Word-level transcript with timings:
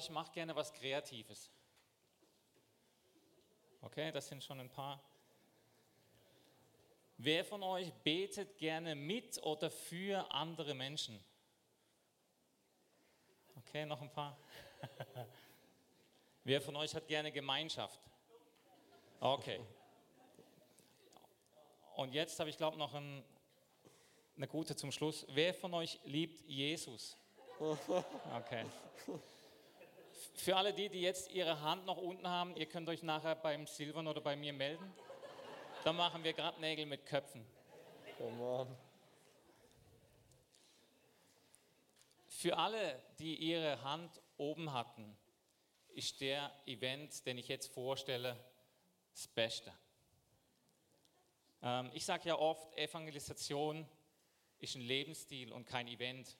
euch 0.00 0.08
macht 0.08 0.32
gerne 0.32 0.56
was 0.56 0.72
Kreatives? 0.72 1.50
Okay, 3.82 4.10
das 4.10 4.28
sind 4.28 4.42
schon 4.42 4.58
ein 4.60 4.70
paar. 4.70 4.98
Wer 7.18 7.44
von 7.44 7.62
euch 7.62 7.92
betet 8.02 8.56
gerne 8.56 8.94
mit 8.94 9.42
oder 9.42 9.70
für 9.70 10.30
andere 10.32 10.72
Menschen? 10.72 11.22
Okay, 13.56 13.84
noch 13.84 14.00
ein 14.00 14.10
paar. 14.10 14.38
Wer 16.44 16.62
von 16.62 16.76
euch 16.76 16.94
hat 16.94 17.06
gerne 17.06 17.30
Gemeinschaft? 17.30 18.00
Okay. 19.20 19.60
Und 21.96 22.14
jetzt 22.14 22.40
habe 22.40 22.48
ich, 22.48 22.56
glaube 22.56 22.78
noch 22.78 22.94
ein, 22.94 23.22
eine 24.38 24.48
gute 24.48 24.74
zum 24.74 24.92
Schluss. 24.92 25.26
Wer 25.28 25.52
von 25.52 25.74
euch 25.74 26.00
liebt 26.04 26.40
Jesus? 26.48 27.18
Okay. 27.58 28.64
Für 30.40 30.56
alle 30.56 30.72
die, 30.72 30.88
die 30.88 31.02
jetzt 31.02 31.30
ihre 31.32 31.60
Hand 31.60 31.84
noch 31.84 31.98
unten 31.98 32.26
haben, 32.26 32.56
ihr 32.56 32.64
könnt 32.64 32.88
euch 32.88 33.02
nachher 33.02 33.34
beim 33.34 33.66
Silvern 33.66 34.06
oder 34.06 34.22
bei 34.22 34.36
mir 34.36 34.54
melden. 34.54 34.90
Da 35.84 35.92
machen 35.92 36.24
wir 36.24 36.32
gerade 36.32 36.58
Nägel 36.62 36.86
mit 36.86 37.04
Köpfen. 37.04 37.44
Come 38.16 38.42
on. 38.42 38.76
Für 42.26 42.56
alle, 42.56 43.02
die 43.18 43.34
ihre 43.36 43.82
Hand 43.82 44.18
oben 44.38 44.72
hatten, 44.72 45.14
ist 45.88 46.22
der 46.22 46.50
Event, 46.64 47.26
den 47.26 47.36
ich 47.36 47.48
jetzt 47.48 47.70
vorstelle, 47.74 48.42
das 49.12 49.28
Beste. 49.28 49.70
Ähm, 51.62 51.90
ich 51.92 52.06
sage 52.06 52.30
ja 52.30 52.38
oft, 52.38 52.72
Evangelisation 52.78 53.86
ist 54.58 54.74
ein 54.74 54.80
Lebensstil 54.80 55.52
und 55.52 55.66
kein 55.66 55.86
Event. 55.86 56.38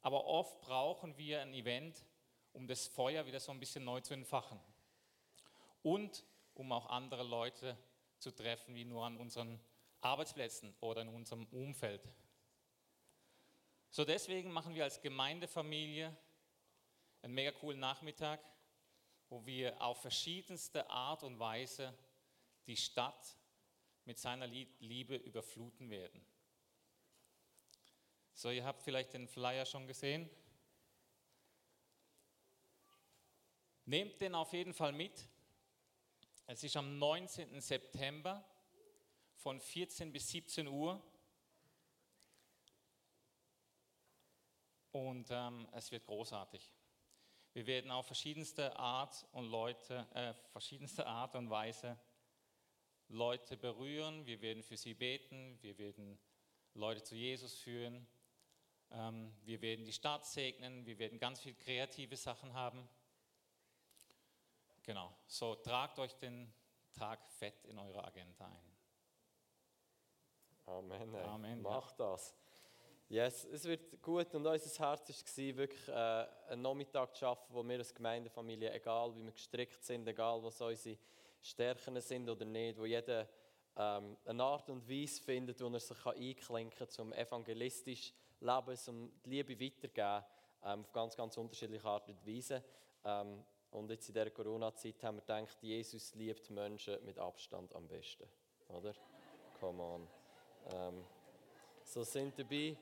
Aber 0.00 0.24
oft 0.24 0.62
brauchen 0.62 1.18
wir 1.18 1.42
ein 1.42 1.52
Event, 1.52 2.02
um 2.52 2.66
das 2.66 2.86
Feuer 2.86 3.26
wieder 3.26 3.40
so 3.40 3.52
ein 3.52 3.60
bisschen 3.60 3.84
neu 3.84 4.00
zu 4.00 4.14
entfachen. 4.14 4.60
Und 5.82 6.24
um 6.54 6.72
auch 6.72 6.86
andere 6.86 7.22
Leute 7.22 7.76
zu 8.18 8.30
treffen, 8.30 8.74
wie 8.74 8.84
nur 8.84 9.04
an 9.04 9.16
unseren 9.16 9.60
Arbeitsplätzen 10.00 10.74
oder 10.80 11.02
in 11.02 11.08
unserem 11.08 11.46
Umfeld. 11.46 12.02
So 13.90 14.04
deswegen 14.04 14.52
machen 14.52 14.74
wir 14.74 14.84
als 14.84 15.00
Gemeindefamilie 15.00 16.14
einen 17.22 17.34
mega 17.34 17.52
coolen 17.52 17.80
Nachmittag, 17.80 18.40
wo 19.28 19.44
wir 19.44 19.80
auf 19.80 20.00
verschiedenste 20.00 20.88
Art 20.90 21.22
und 21.22 21.38
Weise 21.38 21.96
die 22.66 22.76
Stadt 22.76 23.36
mit 24.04 24.18
seiner 24.18 24.46
Liebe 24.46 25.16
überfluten 25.16 25.90
werden. 25.90 26.24
So, 28.32 28.50
ihr 28.50 28.64
habt 28.64 28.82
vielleicht 28.82 29.14
den 29.14 29.26
Flyer 29.26 29.66
schon 29.66 29.86
gesehen. 29.86 30.30
Nehmt 33.88 34.20
den 34.20 34.34
auf 34.34 34.52
jeden 34.52 34.74
Fall 34.74 34.92
mit. 34.92 35.26
Es 36.46 36.62
ist 36.62 36.76
am 36.76 36.98
19. 36.98 37.58
September 37.58 38.44
von 39.36 39.58
14 39.58 40.12
bis 40.12 40.28
17 40.28 40.66
Uhr. 40.66 41.02
Und 44.92 45.28
ähm, 45.30 45.66
es 45.72 45.90
wird 45.90 46.04
großartig. 46.04 46.70
Wir 47.54 47.66
werden 47.66 47.90
auf 47.90 48.04
verschiedenste 48.04 48.78
Art 48.78 49.26
und 49.32 49.46
Leute, 49.46 50.06
äh, 50.12 50.34
verschiedenste 50.52 51.06
Art 51.06 51.34
und 51.34 51.48
Weise 51.48 51.98
Leute 53.08 53.56
berühren. 53.56 54.26
Wir 54.26 54.42
werden 54.42 54.62
für 54.62 54.76
sie 54.76 54.92
beten. 54.92 55.56
Wir 55.62 55.78
werden 55.78 56.18
Leute 56.74 57.02
zu 57.04 57.14
Jesus 57.14 57.54
führen. 57.54 58.06
Ähm, 58.90 59.32
wir 59.46 59.62
werden 59.62 59.86
die 59.86 59.94
Stadt 59.94 60.26
segnen. 60.26 60.84
Wir 60.84 60.98
werden 60.98 61.18
ganz 61.18 61.40
viele 61.40 61.54
kreative 61.54 62.16
Sachen 62.16 62.52
haben. 62.52 62.86
Genau, 64.88 65.12
so 65.26 65.54
tragt 65.54 65.98
euch 65.98 66.14
den 66.14 66.50
Tag 66.94 67.22
fett 67.28 67.62
in 67.66 67.78
eure 67.78 68.02
Agenda 68.02 68.46
ein. 68.46 68.74
Amen. 70.64 71.14
Ey. 71.14 71.24
Amen, 71.24 71.60
Macht 71.60 72.00
das. 72.00 72.34
Yes, 73.10 73.44
es 73.44 73.64
wird 73.64 74.00
gut 74.00 74.34
und 74.34 74.46
unser 74.46 74.86
Herz 74.86 75.10
war 75.10 75.56
wirklich 75.58 75.88
äh, 75.88 75.92
einen 75.92 76.62
Nachmittag 76.62 77.14
zu 77.14 77.18
schaffen, 77.18 77.54
wo 77.54 77.62
wir 77.62 77.76
als 77.76 77.94
Gemeindefamilie, 77.94 78.72
egal 78.72 79.14
wie 79.14 79.22
wir 79.26 79.32
gestrickt 79.32 79.84
sind, 79.84 80.08
egal 80.08 80.42
was 80.42 80.58
unsere 80.58 80.96
Stärken 81.42 82.00
sind 82.00 82.26
oder 82.30 82.46
nicht, 82.46 82.78
wo 82.78 82.86
jeder 82.86 83.28
ähm, 83.76 84.16
eine 84.24 84.42
Art 84.42 84.70
und 84.70 84.88
Weise 84.88 85.20
findet, 85.22 85.60
wo 85.60 85.68
er 85.68 85.80
sich 85.80 86.06
einklinken 86.06 86.78
kann, 86.78 86.88
zum 86.88 87.12
evangelistisch 87.12 88.14
Leben, 88.40 88.78
um 88.86 89.12
die 89.22 89.28
Liebe 89.28 89.60
weiterzugeben, 89.60 90.24
ähm, 90.64 90.80
auf 90.80 90.92
ganz, 90.92 91.14
ganz 91.14 91.36
unterschiedliche 91.36 91.86
Art 91.86 92.08
und 92.08 92.26
Weise. 92.26 92.64
Ähm, 93.04 93.44
und 93.70 93.90
jetzt 93.90 94.08
in 94.08 94.14
dieser 94.14 94.30
Corona-Zeit 94.30 95.02
haben 95.02 95.16
wir 95.16 95.20
gedacht, 95.20 95.62
Jesus 95.62 96.14
liebt 96.14 96.48
Menschen 96.50 97.04
mit 97.04 97.18
Abstand 97.18 97.74
am 97.74 97.86
besten. 97.86 98.24
Oder? 98.68 98.94
Come 99.60 99.82
on. 99.82 100.08
Ähm, 100.72 101.04
so 101.84 102.02
sind 102.02 102.38
dabei. 102.38 102.76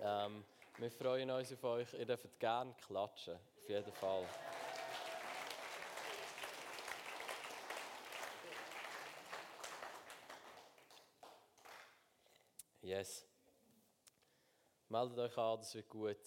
Ähm, 0.00 0.44
wir 0.78 0.90
freuen 0.90 1.30
uns 1.30 1.52
auf 1.52 1.64
euch. 1.64 1.92
Ihr 1.94 2.06
dürft 2.06 2.38
gerne 2.38 2.74
klatschen. 2.86 3.34
Auf 3.34 3.68
jeden 3.68 3.92
Fall. 3.92 4.26
Yes. 12.82 13.26
Meldet 14.88 15.18
euch 15.18 15.38
an, 15.38 15.58
das 15.58 15.74
wird 15.74 15.88
gut. 15.88 16.18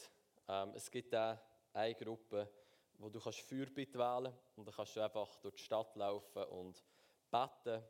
Ähm, 0.47 0.71
es 0.75 0.89
gibt 0.89 1.13
auch 1.13 1.37
eine 1.73 1.93
Gruppe, 1.93 2.49
wo 2.97 3.09
du 3.09 3.19
kannst 3.19 3.39
Fürbitte 3.41 3.97
wählen 3.97 4.33
und 4.55 4.65
dann 4.65 4.73
kannst 4.73 4.95
du 4.95 5.01
einfach 5.01 5.35
durch 5.37 5.55
die 5.55 5.63
Stadt 5.63 5.95
laufen 5.95 6.43
und 6.45 6.83
beten, 7.29 7.83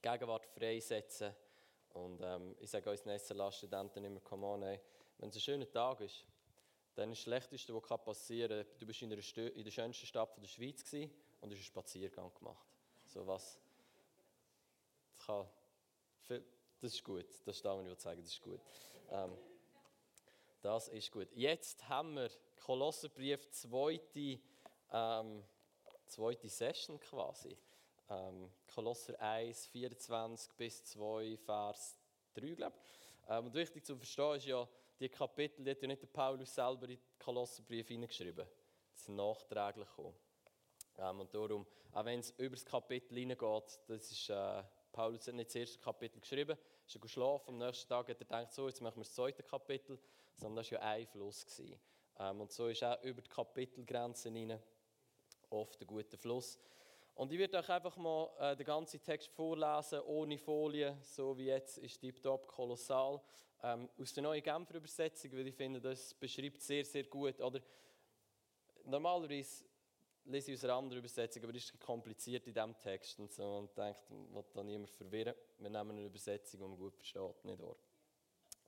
Gegenwart 0.00 0.46
freisetzen. 0.46 1.34
Und 1.90 2.20
ähm, 2.22 2.56
ich 2.58 2.70
sage 2.70 2.90
unseren 2.90 3.18
SLA-Studenten 3.18 4.04
immer, 4.04 4.20
come 4.20 4.46
on, 4.46 4.62
ey, 4.62 4.80
wenn 5.18 5.28
es 5.28 5.36
ein 5.36 5.40
schöner 5.40 5.70
Tag 5.70 6.00
ist, 6.00 6.24
dann 6.94 7.12
ist 7.12 7.18
das 7.18 7.24
Schlechteste, 7.24 7.74
was 7.74 8.04
passieren 8.04 8.64
kann, 8.64 8.78
du 8.78 8.86
bist 8.86 9.02
in 9.02 9.10
der, 9.10 9.54
in 9.54 9.64
der 9.64 9.70
schönsten 9.70 10.06
Stadt 10.06 10.36
der 10.36 10.46
Schweiz 10.46 10.84
gewesen 10.84 11.12
und 11.40 11.50
hast 11.50 11.56
einen 11.56 11.64
Spaziergang 11.64 12.32
gemacht. 12.34 12.66
So 13.06 13.26
was. 13.26 13.58
Das, 15.18 15.26
kann, 15.26 15.46
das 16.80 16.94
ist 16.94 17.04
gut, 17.04 17.26
das 17.46 17.56
ist 17.56 17.64
das, 17.64 17.78
was 17.78 17.86
ich 17.86 18.00
sagen 18.00 18.22
das 18.22 18.32
ist 18.32 18.42
gut. 18.42 18.60
Ähm, 19.10 19.36
das 20.62 20.88
ist 20.88 21.10
gut. 21.10 21.28
Jetzt 21.34 21.88
haben 21.88 22.14
wir 22.14 22.30
Kolosserbrief, 22.64 23.50
zweite, 23.50 24.38
ähm, 24.92 25.44
zweite 26.06 26.48
Session 26.48 26.98
quasi. 27.00 27.56
Ähm, 28.08 28.50
Kolosser 28.72 29.18
1, 29.20 29.66
24 29.66 30.52
bis 30.54 30.84
2, 30.84 31.36
Vers 31.38 31.96
3, 32.34 32.54
glaube 32.54 32.76
ich. 32.76 33.30
Ähm, 33.30 33.46
und 33.46 33.54
wichtig 33.54 33.84
zu 33.84 33.96
verstehen 33.96 34.36
ist 34.36 34.46
ja, 34.46 34.68
die 35.00 35.08
Kapitel, 35.08 35.64
die 35.64 35.70
hat 35.70 35.82
ja 35.82 35.88
nicht 35.88 36.02
der 36.02 36.06
Paulus 36.06 36.54
selber 36.54 36.84
in 36.84 36.96
den 36.96 37.00
Kolosserbrief 37.18 37.88
hineingeschrieben. 37.88 38.46
Die 38.94 39.00
sind 39.00 39.16
nachträglich 39.16 39.88
gekommen. 39.88 40.14
Ähm, 40.98 41.20
und 41.20 41.34
darum, 41.34 41.66
auch 41.92 42.04
wenn 42.04 42.20
es 42.20 42.30
über 42.32 42.54
das 42.54 42.64
Kapitel 42.64 43.18
hineingeht, 43.18 43.80
das 43.88 44.10
ist... 44.10 44.28
Äh, 44.30 44.62
Paulus 44.92 45.26
hat 45.26 45.34
nicht 45.34 45.48
das 45.48 45.56
erste 45.56 45.78
Kapitel 45.78 46.20
geschrieben, 46.20 46.58
ist 46.86 46.94
er 46.94 47.00
geschlafen, 47.00 47.48
am 47.48 47.58
nächsten 47.58 47.88
Tag 47.88 48.08
hat 48.08 48.20
er 48.20 48.26
gedacht, 48.26 48.52
so, 48.52 48.68
jetzt 48.68 48.82
machen 48.82 48.96
wir 48.96 49.04
das 49.04 49.14
zweite 49.14 49.42
Kapitel, 49.42 49.98
sondern 50.36 50.56
das 50.56 50.70
war 50.70 50.80
ja 50.80 50.86
ein 50.86 51.06
Fluss. 51.06 51.46
Und 52.18 52.52
so 52.52 52.68
ist 52.68 52.84
auch 52.84 53.02
über 53.02 53.20
die 53.20 53.30
Kapitelgrenzen 53.30 54.34
hinein 54.34 54.60
oft 55.50 55.80
ein 55.80 55.86
guter 55.86 56.16
Fluss. 56.16 56.58
Und 57.14 57.30
ich 57.30 57.38
werde 57.38 57.58
euch 57.58 57.68
einfach 57.68 57.96
mal 57.96 58.30
äh, 58.38 58.56
den 58.56 58.64
ganzen 58.64 59.02
Text 59.02 59.28
vorlesen, 59.28 60.00
ohne 60.00 60.38
Folie, 60.38 60.96
so 61.02 61.36
wie 61.36 61.46
jetzt, 61.46 61.78
ist 61.78 62.00
tiptop, 62.00 62.46
kolossal. 62.46 63.20
Ähm, 63.62 63.88
aus 64.00 64.12
der 64.12 64.22
neuen 64.22 64.42
Genfer 64.42 64.76
Übersetzung, 64.76 65.32
weil 65.32 65.46
ich 65.46 65.54
finde, 65.54 65.80
das 65.80 66.14
beschreibt 66.14 66.62
sehr, 66.62 66.84
sehr 66.84 67.04
gut. 67.04 67.40
Oder 67.40 67.60
normalerweise 68.84 69.64
lese 70.24 70.52
ich 70.52 70.58
aus 70.58 70.64
einer 70.64 70.74
anderen 70.74 70.98
Übersetzung, 70.98 71.42
aber 71.44 71.52
das 71.52 71.64
ist 71.64 71.80
kompliziert 71.80 72.46
in 72.46 72.54
diesem 72.54 72.76
Text 72.78 73.18
und 73.20 73.32
so 73.32 73.58
und 73.58 73.76
denkt, 73.76 74.10
will 74.10 74.44
da 74.52 74.62
niemand 74.62 74.90
verwirren. 74.90 75.34
Wir 75.58 75.70
nehmen 75.70 75.90
eine 75.90 76.06
Übersetzung, 76.06 76.60
die 76.60 76.66
man 76.66 76.78
gut 76.78 76.96
versteht, 76.96 77.44
nicht 77.44 77.60
wahr? 77.60 77.76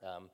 Ähm, 0.02 0.30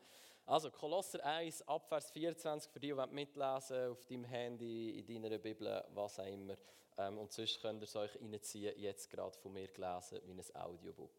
also 0.47 0.71
Kolosser 0.71 1.25
1, 1.25 1.67
Abvers 1.69 2.11
24, 2.11 2.71
für 2.71 2.81
die, 2.81 2.89
die 2.89 3.15
mitlesen 3.15 3.91
auf 3.91 4.05
deinem 4.07 4.25
Handy, 4.25 4.99
in 4.99 5.23
deiner 5.23 5.39
Bibel, 5.39 5.85
was 5.95 6.19
auch 6.19 6.27
immer. 6.27 6.57
Ähm, 6.99 7.19
und 7.19 7.33
sonst 7.33 7.61
könnt 7.61 7.83
ihr 7.83 7.85
es 7.85 7.97
euch 7.97 8.15
reinziehen, 8.21 8.79
jetzt 8.79 9.09
gerade 9.11 9.37
von 9.39 9.53
mir 9.53 9.69
gelesen, 9.69 10.21
wie 10.25 10.33
ein 10.33 10.63
Audiobook. 10.63 11.13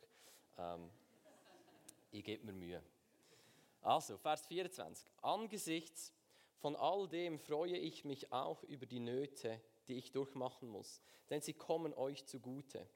Ähm, 0.57 0.89
ich 2.11 2.23
gebe 2.23 2.45
mir 2.45 2.53
Mühe. 2.53 2.83
Also, 3.81 4.17
Vers 4.17 4.45
24. 4.45 5.09
Angesichts 5.21 6.13
von 6.57 6.75
all 6.75 7.07
dem 7.07 7.39
freue 7.39 7.77
ich 7.77 8.05
mich 8.05 8.31
auch 8.31 8.61
über 8.63 8.85
die 8.85 8.99
Nöte, 8.99 9.59
die 9.87 9.97
ich 9.97 10.11
durchmachen 10.11 10.69
muss, 10.69 11.01
denn 11.29 11.41
sie 11.41 11.53
kommen 11.53 11.93
euch 11.95 12.25
zugute. 12.27 12.87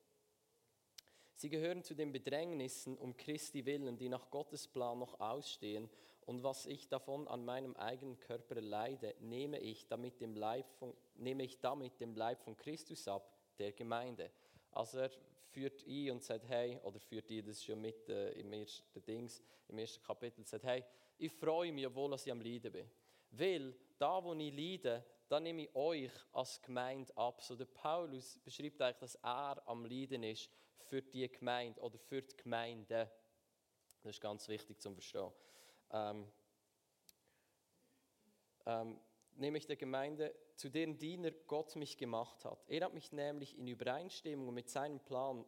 Sie 1.36 1.50
gehören 1.50 1.84
zu 1.84 1.96
den 1.96 2.12
Bedrängnissen 2.14 2.98
um 2.98 3.16
Christi 3.18 3.66
willen, 3.66 3.98
die 3.98 4.08
nach 4.08 4.30
Gottes 4.32 4.68
Plan 4.68 5.00
noch 5.00 5.20
ausstehen 5.20 5.90
Und 6.26 6.44
was 6.44 6.66
ich 6.66 6.88
davon 6.88 7.28
an 7.28 7.46
meinem 7.46 7.76
eigenen 7.76 8.18
Körper 8.20 8.60
leide, 8.62 9.14
nehme 9.20 9.60
ich 9.60 9.88
damit 9.88 10.22
dem 10.22 10.34
Leib 10.34 10.72
von, 10.80 10.94
nehme 11.16 11.44
ich 11.44 11.60
damit 11.60 12.00
dem 12.00 12.16
Leib 12.16 12.42
von 12.42 12.56
Christus 12.56 13.08
ab, 13.08 13.32
der 13.60 13.74
Gemeinde. 13.74 14.32
Also 14.72 15.00
er 15.00 15.12
führt 15.52 15.86
ein 15.88 16.12
und 16.12 16.24
sagt, 16.24 16.48
hey, 16.48 16.80
oder 16.84 17.00
führt 17.00 17.30
ihr 17.30 17.44
das 17.44 17.64
schon 17.64 17.80
mit 17.80 18.10
äh, 18.10 18.32
im 18.32 18.52
ersten 18.54 19.04
Dings, 19.04 19.44
im 19.68 19.78
ersten 19.78 20.04
Kapitel, 20.04 20.46
sagt, 20.46 20.64
hey, 20.64 20.84
ich 21.18 21.32
freue 21.32 21.72
mich, 21.72 21.86
obwohl 21.86 22.14
ich 22.16 22.32
am 22.32 22.42
Leiden 22.42 22.72
bin. 22.72 22.90
Weil 23.32 23.76
da, 23.98 24.24
wo 24.24 24.34
ich 24.34 24.54
leide, 24.54 25.04
da 25.27 25.39
nehme 25.39 25.63
ich 25.63 25.75
euch 25.75 26.12
als 26.33 26.62
Gemeinde 26.62 27.16
ab. 27.18 27.42
So 27.42 27.56
der 27.56 27.66
Paulus 27.66 28.39
beschreibt 28.39 28.81
eigentlich, 28.81 28.98
dass 29.00 29.16
er 29.16 29.62
am 29.68 29.86
Leiden 29.86 30.24
ist 30.24 30.50
für 30.77 31.01
die 31.01 31.27
Gemeinde 31.30 31.80
oder 31.81 31.98
für 31.98 32.22
die 32.22 32.38
Gemeinde. 32.38 33.12
Das 34.04 34.16
ist 34.16 34.22
ganz 34.22 34.48
wichtig 34.48 34.80
zu 34.80 34.92
verstehen. 34.92 35.31
Ähm, 35.92 36.31
ähm, 38.66 39.00
nämlich 39.36 39.66
der 39.66 39.75
Gemeinde, 39.75 40.36
zu 40.56 40.69
deren 40.69 40.98
Diener 40.98 41.31
Gott 41.31 41.75
mich 41.75 41.98
gemacht 41.98 42.45
hat. 42.45 42.63
Er 42.68 42.86
hat 42.86 42.94
mich 42.94 43.12
nämlich 43.12 43.57
in 43.57 43.68
Übereinstimmung 43.68 44.54
mit 44.54 44.69
seinem 44.69 45.00
Plan 45.00 45.45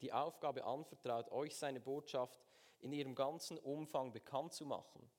die 0.00 0.12
Aufgabe 0.12 0.64
anvertraut, 0.64 1.30
euch 1.30 1.56
seine 1.56 1.80
Botschaft 1.80 2.40
in 2.80 2.92
ihrem 2.92 3.14
ganzen 3.14 3.58
Umfang 3.58 4.12
bekannt 4.12 4.52
zu 4.52 4.64
machen. 4.64 5.10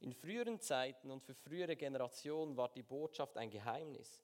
In 0.00 0.12
früheren 0.12 0.60
Zeiten 0.60 1.10
und 1.10 1.22
für 1.22 1.34
frühere 1.34 1.76
Generationen 1.76 2.56
war 2.56 2.68
die 2.68 2.82
Botschaft 2.82 3.36
ein 3.36 3.50
Geheimnis, 3.50 4.22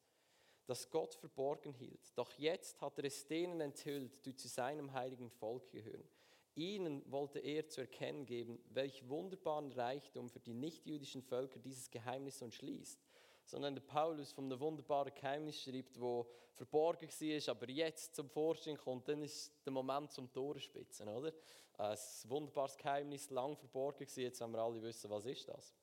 das 0.67 0.91
Gott 0.91 1.15
verborgen 1.15 1.73
hielt. 1.73 2.17
Doch 2.17 2.33
jetzt 2.35 2.81
hat 2.81 2.99
er 2.99 3.05
es 3.05 3.27
denen 3.27 3.61
enthüllt, 3.61 4.25
die 4.25 4.37
zu 4.37 4.49
seinem 4.49 4.93
heiligen 4.93 5.31
Volk 5.31 5.71
gehören. 5.71 6.09
Ihnen 6.55 7.03
wollte 7.11 7.39
er 7.39 7.67
zu 7.69 7.81
erkennen 7.81 8.27
geben, 8.27 8.63
welch 8.69 9.09
wunderbaren 9.09 9.73
Reichtum 9.73 10.29
für 10.29 10.41
die 10.41 10.53
nichtjüdischen 10.53 11.23
Völker 11.23 11.59
dieses 11.59 11.91
Geheimnis 11.91 12.43
umschließt. 12.43 13.01
Sondern 13.45 13.75
der 13.75 13.83
Paulus 13.83 14.33
von 14.33 14.45
einem 14.45 14.61
wunderbaren 14.61 15.15
Geheimnis 15.15 15.61
schreibt, 15.61 16.01
wo 16.01 16.27
verborgen 16.55 17.09
war, 17.09 17.55
aber 17.55 17.69
jetzt 17.69 18.15
zum 18.15 18.29
Vorschein 18.29 18.77
kommt, 18.77 19.09
dann 19.09 19.23
ist 19.23 19.53
der 19.65 19.73
Moment 19.73 20.13
zum 20.13 20.33
Torenspitzen, 20.33 21.09
oder? 21.09 21.33
Ein 21.79 21.99
wunderbares 22.25 22.77
Geheimnis, 22.77 23.31
lang 23.31 23.57
verborgen 23.57 24.07
war, 24.07 24.23
jetzt 24.23 24.41
haben 24.41 24.53
wir 24.53 24.61
alle 24.61 24.83
wissen, 24.83 25.11
was 25.11 25.27
ist 25.27 25.49
das. 25.49 25.75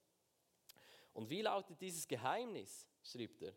Und 1.13 1.29
wie 1.29 1.41
lautet 1.41 1.81
dieses 1.81 2.07
Geheimnis, 2.07 2.88
schreibt 3.03 3.41
er? 3.41 3.53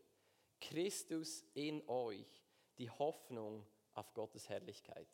Christus 0.60 1.44
in 1.54 1.87
euch, 1.88 2.43
die 2.78 2.90
Hoffnung 2.90 3.66
auf 3.94 4.12
Gottes 4.14 4.49
Herrlichkeit 4.49 5.08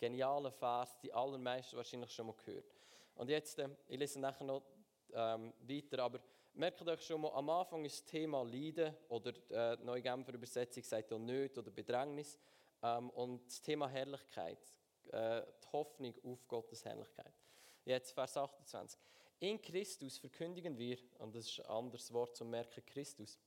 genialer 0.00 0.50
Vers, 0.50 0.98
die 1.00 1.12
allermeisten 1.12 1.76
wahrscheinlich 1.76 2.10
schon 2.10 2.26
mal 2.26 2.34
gehört. 2.44 2.64
Und 3.14 3.28
jetzt, 3.28 3.58
äh, 3.58 3.68
ich 3.86 3.98
lese 3.98 4.18
nachher 4.18 4.44
noch 4.44 4.62
ähm, 5.12 5.52
weiter, 5.60 6.02
aber 6.02 6.20
merkt 6.60 6.86
euch 6.86 7.00
schon 7.00 7.22
mal, 7.22 7.32
am 7.32 7.48
Anfang 7.48 7.86
ist 7.86 8.00
das 8.00 8.04
Thema 8.04 8.42
Leiden 8.42 8.94
oder 9.08 9.30
äh, 9.48 9.78
die 9.78 9.82
Neue 9.82 10.02
Genfer 10.02 10.34
Übersetzung 10.34 10.82
sagt 10.82 11.10
auch 11.10 11.18
Nöte 11.18 11.60
oder 11.60 11.70
Bedrängnis 11.70 12.38
ähm, 12.82 13.08
und 13.10 13.46
das 13.46 13.62
Thema 13.62 13.88
Herrlichkeit, 13.88 14.58
äh, 15.10 15.40
die 15.40 15.72
Hoffnung 15.72 16.14
auf 16.22 16.46
Gottes 16.46 16.84
Herrlichkeit. 16.84 17.32
Jetzt 17.86 18.12
Vers 18.12 18.36
28. 18.36 19.00
In 19.38 19.62
Christus 19.62 20.18
verkündigen 20.18 20.76
wir, 20.76 20.98
und 21.18 21.34
das 21.34 21.46
ist 21.46 21.60
ein 21.60 21.66
anderes 21.66 22.12
Wort 22.12 22.36
zum 22.36 22.50
Merken, 22.50 22.84
Christus, 22.84 23.40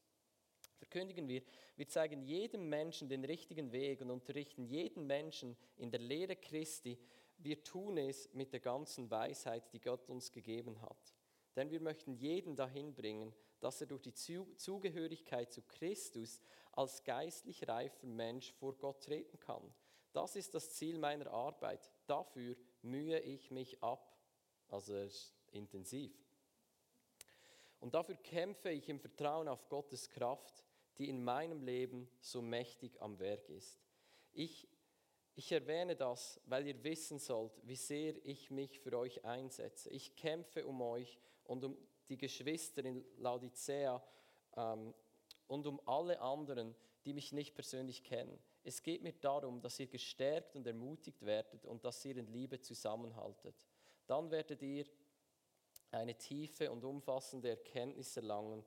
verkündigen 0.80 1.28
wir, 1.28 1.44
wir 1.76 1.88
zeigen 1.88 2.24
jedem 2.24 2.68
Menschen 2.68 3.10
den 3.10 3.26
richtigen 3.26 3.72
Weg 3.72 4.02
und 4.02 4.10
unterrichten 4.10 4.66
jeden 4.66 5.06
Menschen 5.06 5.56
in 5.78 5.92
der 5.92 6.00
Lehre 6.00 6.36
Christi. 6.36 6.98
Wir 7.38 7.64
tun 7.64 8.00
es 8.00 8.34
mit 8.34 8.54
der 8.54 8.60
ganzen 8.60 9.12
Weisheit, 9.12 9.72
die 9.72 9.80
Gott 9.80 10.10
uns 10.10 10.32
gegeben 10.32 10.82
hat. 10.82 11.14
Denn 11.56 11.70
wir 11.70 11.82
möchten 11.82 12.14
jeden 12.14 12.56
dahin 12.56 12.94
bringen, 12.94 13.34
dass 13.60 13.80
er 13.80 13.88
durch 13.88 14.02
die 14.02 14.14
Zugehörigkeit 14.14 15.52
zu 15.52 15.62
Christus 15.62 16.42
als 16.72 17.04
geistlich 17.04 17.68
reifer 17.68 18.08
Mensch 18.08 18.52
vor 18.54 18.76
Gott 18.78 19.04
treten 19.04 19.40
kann. 19.40 19.64
Das 20.12 20.36
ist 20.36 20.54
das 20.54 20.74
Ziel 20.74 20.98
meiner 20.98 21.32
Arbeit. 21.32 21.92
Dafür 22.08 22.56
mühe 22.82 23.20
ich 23.20 23.52
mich 23.52 23.82
ab. 23.82 24.10
Also 24.68 25.08
intensiv. 25.52 26.12
Und 27.80 27.94
dafür 27.94 28.16
kämpfe 28.16 28.70
ich 28.70 28.90
im 28.90 29.00
Vertrauen 29.00 29.48
auf 29.48 29.68
Gottes 29.70 30.10
Kraft, 30.10 30.64
die 30.98 31.10
in 31.10 31.24
meinem 31.24 31.62
Leben 31.62 32.10
so 32.22 32.42
mächtig 32.42 33.02
am 33.02 33.20
Werk 33.20 33.50
ist. 33.50 33.80
Ich, 34.32 34.68
ich 35.36 35.52
erwähne 35.52 35.96
das, 35.96 36.40
weil 36.46 36.68
ihr 36.68 36.84
wissen 36.84 37.18
sollt, 37.18 37.54
wie 37.64 37.76
sehr 37.76 38.14
ich 38.26 38.52
mich 38.52 38.80
für 38.80 38.98
euch 38.98 39.26
einsetze. 39.26 39.90
Ich 39.90 40.16
kämpfe 40.16 40.66
um 40.66 40.82
euch 40.82 41.18
und 41.46 41.64
um 41.64 41.78
die 42.10 42.18
Geschwister 42.18 42.86
in 42.86 43.04
Laodicea 43.18 44.04
ähm, 44.56 44.94
und 45.48 45.66
um 45.66 45.82
alle 45.88 46.20
anderen, 46.22 46.76
die 47.06 47.14
mich 47.14 47.32
nicht 47.32 47.56
persönlich 47.56 48.04
kennen. 48.04 48.38
Es 48.64 48.82
geht 48.82 49.02
mir 49.02 49.14
darum, 49.14 49.60
dass 49.62 49.80
ihr 49.80 49.88
gestärkt 49.88 50.56
und 50.56 50.66
ermutigt 50.68 51.22
werdet 51.26 51.66
und 51.66 51.84
dass 51.84 52.06
ihr 52.06 52.16
in 52.16 52.28
Liebe 52.28 52.62
zusammenhaltet. 52.62 53.56
Dann 54.08 54.30
werdet 54.32 54.62
ihr 54.62 54.86
eine 55.92 56.18
tiefe 56.18 56.72
und 56.72 56.84
umfassende 56.84 57.50
Erkenntnis 57.50 58.16
erlangen, 58.16 58.64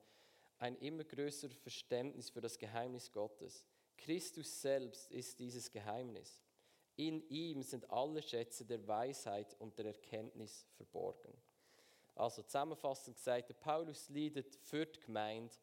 ein 0.59 0.75
immer 0.77 1.03
größeres 1.03 1.57
Verständnis 1.57 2.29
für 2.29 2.41
das 2.41 2.57
Geheimnis 2.57 3.11
Gottes. 3.11 3.65
Christus 3.97 4.61
selbst 4.61 5.11
ist 5.11 5.39
dieses 5.39 5.71
Geheimnis. 5.71 6.41
In 6.97 7.21
ihm 7.29 7.61
sind 7.61 7.89
alle 7.89 8.21
Schätze 8.21 8.65
der 8.65 8.85
Weisheit 8.87 9.55
und 9.59 9.77
der 9.77 9.85
Erkenntnis 9.85 10.67
verborgen. 10.75 11.33
Also 12.15 12.41
zusammenfassend 12.41 13.15
gesagt, 13.15 13.49
der 13.49 13.53
Paulus 13.53 14.09
leidet 14.09 14.55
für 14.55 14.85
die 14.85 14.99
Gemeinde 14.99 15.53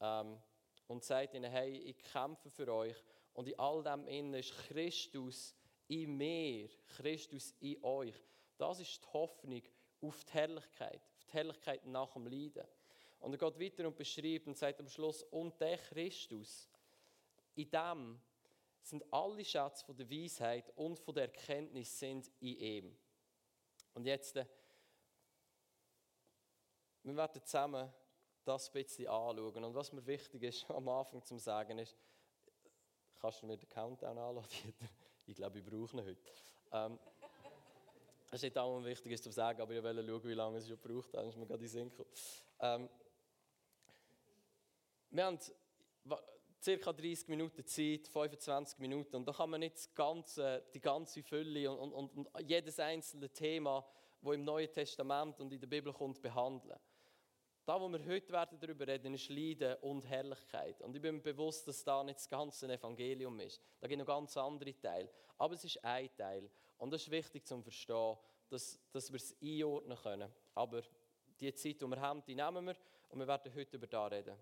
ähm, 0.00 0.38
und 0.86 1.02
sagt 1.02 1.34
ihnen, 1.34 1.50
hey, 1.50 1.78
ich 1.78 1.98
kämpfe 1.98 2.50
für 2.50 2.70
euch 2.70 2.96
und 3.32 3.48
in 3.48 3.58
all 3.58 3.82
dem 3.82 4.06
innen 4.06 4.34
ist 4.34 4.52
Christus 4.68 5.54
in 5.88 6.16
mir, 6.16 6.68
Christus 6.96 7.54
in 7.60 7.82
euch. 7.82 8.14
Das 8.58 8.78
ist 8.78 9.02
die 9.02 9.12
Hoffnung 9.14 9.62
auf 10.02 10.24
die 10.24 10.32
Herrlichkeit, 10.32 11.00
auf 11.16 11.24
die 11.24 11.32
Herrlichkeit 11.32 11.86
nach 11.86 12.12
dem 12.12 12.26
Leiden. 12.26 12.66
Und 13.20 13.32
er 13.32 13.38
geht 13.38 13.60
weiter 13.60 13.86
und 13.86 13.96
beschreibt 13.96 14.46
und 14.46 14.58
sagt 14.58 14.80
am 14.80 14.88
Schluss, 14.88 15.22
und 15.22 15.58
der 15.58 15.78
Christus, 15.78 16.68
in 17.54 17.70
dem 17.70 18.20
sind 18.82 19.04
alle 19.12 19.44
Schätze 19.44 19.84
von 19.84 19.96
der 19.96 20.10
Weisheit 20.10 20.70
und 20.76 20.98
von 20.98 21.14
der 21.14 21.24
Erkenntnis 21.24 21.98
sind 21.98 22.30
in 22.40 22.56
ihm. 22.56 22.98
Und 23.94 24.04
jetzt, 24.04 24.36
äh, 24.36 24.46
wir 27.02 27.16
werden 27.16 27.42
zusammen 27.44 27.92
das 28.44 28.68
ein 28.68 28.72
bisschen 28.72 29.08
anschauen. 29.08 29.64
Und 29.64 29.74
was 29.74 29.92
mir 29.92 30.04
wichtig 30.06 30.42
ist, 30.42 30.70
am 30.70 30.88
Anfang 30.88 31.24
zu 31.24 31.38
sagen, 31.38 31.78
ist, 31.78 31.96
kannst 33.20 33.42
du 33.42 33.46
mir 33.46 33.56
den 33.56 33.68
Countdown 33.68 34.18
anladen? 34.18 34.74
ich 35.26 35.36
glaube, 35.36 35.58
ich 35.58 35.64
brauche 35.64 35.96
ihn 35.96 36.04
heute. 36.04 36.22
Ähm, 36.72 36.98
es 38.26 38.36
ist 38.36 38.42
nicht 38.44 38.58
auch 38.58 38.82
wichtig, 38.82 39.12
ist 39.12 39.24
zu 39.24 39.30
sagen, 39.30 39.60
aber 39.60 39.74
ich 39.74 39.82
will 39.82 40.06
schauen, 40.06 40.24
wie 40.24 40.34
lange 40.34 40.58
es 40.58 40.66
schon 40.66 40.78
braucht. 40.78 41.12
Dann 41.14 41.28
ist 41.28 41.36
mir 41.36 41.46
gerade 41.46 41.64
in 41.64 41.70
den 41.70 41.90
Sinn 41.90 41.92
ähm, 42.60 42.88
wir 45.10 45.26
haben 45.26 45.38
ca. 46.64 46.92
30 46.92 47.28
Minuten 47.28 47.66
Zeit, 47.66 48.06
25 48.06 48.78
Minuten, 48.78 49.16
und 49.16 49.26
da 49.26 49.32
kann 49.32 49.50
man 49.50 49.60
nicht 49.60 49.94
ganze, 49.94 50.64
die 50.72 50.80
ganze 50.80 51.22
Fülle 51.22 51.70
und, 51.70 51.92
und, 51.92 52.16
und 52.16 52.28
jedes 52.46 52.78
einzelne 52.78 53.28
Thema, 53.30 53.84
das 54.20 54.34
im 54.34 54.44
Neuen 54.44 54.72
Testament 54.72 55.40
und 55.40 55.52
in 55.52 55.60
der 55.60 55.66
Bibel 55.66 55.92
kommt, 55.92 56.22
behandeln. 56.22 56.78
Da, 57.64 57.80
wo 57.80 57.88
wir 57.88 58.04
heute 58.06 58.32
werden 58.32 58.58
darüber 58.58 58.86
reden, 58.86 59.14
ist 59.14 59.28
Leiden 59.28 59.76
und 59.82 60.04
Herrlichkeit. 60.08 60.80
Und 60.82 60.96
ich 60.96 61.02
bin 61.02 61.16
mir 61.16 61.20
bewusst, 61.20 61.66
dass 61.68 61.84
da 61.84 62.02
nicht 62.02 62.18
das 62.18 62.28
ganze 62.28 62.66
Evangelium 62.66 63.38
ist. 63.38 63.60
Da 63.80 63.86
gibt 63.86 64.00
es 64.00 64.06
noch 64.06 64.14
ganz 64.14 64.36
andere 64.36 64.78
Teile. 64.80 65.08
Aber 65.38 65.54
es 65.54 65.64
ist 65.64 65.84
ein 65.84 66.08
Teil. 66.16 66.50
Und 66.78 66.92
das 66.92 67.02
ist 67.02 67.10
wichtig 67.12 67.46
zu 67.46 67.62
verstehen, 67.62 68.16
dass, 68.48 68.80
dass 68.90 69.12
wir 69.12 69.16
es 69.16 69.36
einordnen 69.40 69.96
können. 69.96 70.32
Aber 70.54 70.82
die 71.40 71.54
Zeit, 71.54 71.80
die 71.80 71.86
wir 71.86 72.00
haben, 72.00 72.24
die 72.24 72.34
nehmen 72.34 72.66
wir 72.66 72.76
und 73.08 73.20
wir 73.20 73.28
werden 73.28 73.54
heute 73.54 73.76
über 73.76 73.86
das 73.86 74.10
reden. 74.10 74.36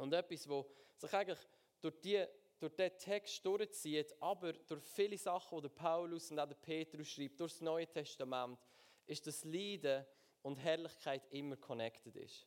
Und 0.00 0.14
etwas, 0.14 0.48
wo 0.48 0.66
sich 0.96 1.12
eigentlich 1.12 1.38
durch, 1.82 2.00
die, 2.00 2.24
durch 2.58 2.74
diesen 2.74 2.98
Text 2.98 3.44
durchzieht, 3.44 4.14
aber 4.18 4.54
durch 4.54 4.82
viele 4.82 5.18
Sachen, 5.18 5.58
die 5.58 5.68
der 5.68 5.74
Paulus 5.74 6.30
und 6.30 6.38
auch 6.38 6.48
der 6.48 6.54
Petrus 6.54 7.06
schreibt, 7.06 7.38
durch 7.38 7.52
das 7.52 7.60
Neue 7.60 7.86
Testament, 7.86 8.58
ist, 9.06 9.26
dass 9.26 9.44
Leiden 9.44 10.06
und 10.40 10.56
Herrlichkeit 10.56 11.22
immer 11.30 11.56
connected 11.56 12.16
ist. 12.16 12.46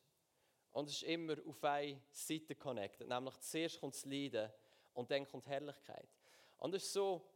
Und 0.72 0.90
es 0.90 0.96
ist 0.96 1.04
immer 1.04 1.36
auf 1.46 1.64
eine 1.64 2.02
Seite 2.10 2.56
connected. 2.56 3.08
Nämlich 3.08 3.40
zuerst 3.42 3.80
kommt 3.80 3.94
das 3.94 4.06
Leiden 4.06 4.52
und 4.96 5.12
dann 5.12 5.28
kommt 5.28 5.46
Herrlichkeit. 5.46 6.10
Und 6.58 6.74
es 6.74 6.86
ist 6.86 6.94
so 6.94 7.30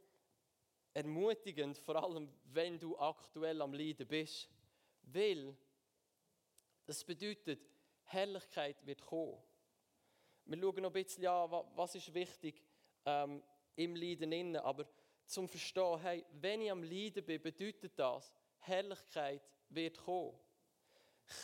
ermutigend, 0.94 1.78
vor 1.78 2.02
allem 2.02 2.28
wenn 2.46 2.76
du 2.76 2.98
aktuell 2.98 3.62
am 3.62 3.72
Leiden 3.72 4.08
bist, 4.08 4.50
weil 5.02 5.56
das 6.86 7.04
bedeutet, 7.04 7.60
Herrlichkeit 8.02 8.84
wird 8.84 9.00
kommen. 9.00 9.40
Wir 10.48 10.58
schauen 10.58 10.82
noch 10.82 10.94
ein 10.94 11.04
bisschen 11.04 11.26
an, 11.26 11.50
was 11.74 11.94
ist 11.94 12.14
wichtig 12.14 12.62
ähm, 13.04 13.42
im 13.76 13.94
Leiden 13.94 14.32
innen. 14.32 14.56
Aber 14.56 14.86
zum 15.26 15.46
Verstehen, 15.46 15.98
hey, 16.00 16.24
wenn 16.40 16.62
ich 16.62 16.70
am 16.70 16.82
Leiden 16.82 17.22
bin, 17.22 17.42
bedeutet 17.42 17.92
das, 17.98 18.32
Herrlichkeit 18.60 19.42
wird 19.68 19.98
kommen. 19.98 20.38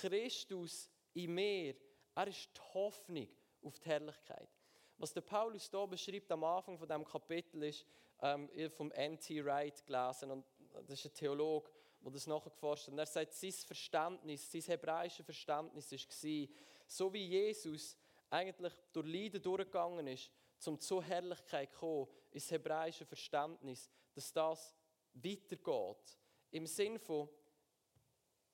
Christus 0.00 0.90
in 1.12 1.34
mir, 1.34 1.74
er 2.14 2.28
ist 2.28 2.48
die 2.56 2.60
Hoffnung 2.72 3.28
auf 3.62 3.78
die 3.78 3.90
Herrlichkeit. 3.90 4.48
Was 4.96 5.12
der 5.12 5.20
Paulus 5.20 5.68
hier 5.68 5.86
beschreibt 5.86 6.32
am 6.32 6.42
Anfang 6.42 6.78
von 6.78 6.88
dem 6.88 7.04
Kapitel 7.04 7.62
ist, 7.64 7.84
ähm, 8.22 8.48
vom 8.70 8.90
N.T. 8.90 9.44
Wright 9.44 9.84
gelesen 9.84 10.30
und 10.30 10.46
das 10.72 10.98
ist 10.98 11.04
ein 11.04 11.14
Theologe, 11.14 11.70
der 12.00 12.10
das 12.10 12.26
nachgeforscht 12.26 12.86
hat. 12.86 12.92
Und 12.92 12.98
er 12.98 13.06
sagt, 13.06 13.34
sein 13.34 13.52
Verständnis, 13.52 14.50
sein 14.50 14.62
hebräisches 14.62 15.26
Verständnis 15.26 15.92
war, 15.92 16.48
so 16.86 17.12
wie 17.12 17.26
Jesus 17.26 17.98
eigentlich 18.34 18.72
durch 18.92 19.06
Leiden 19.06 19.40
durchgegangen 19.40 20.06
ist, 20.08 20.30
um 20.66 20.78
zur 20.80 21.02
Herrlichkeit 21.02 21.72
zu 21.72 21.78
kommen, 21.78 22.08
ist 22.30 22.46
das 22.46 22.52
hebräische 22.52 23.06
Verständnis, 23.06 23.88
dass 24.12 24.32
das 24.32 24.74
weitergeht. 25.14 26.18
Im 26.50 26.66
Sinn 26.66 26.98
von 26.98 27.28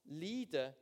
Leiden, 0.05 0.75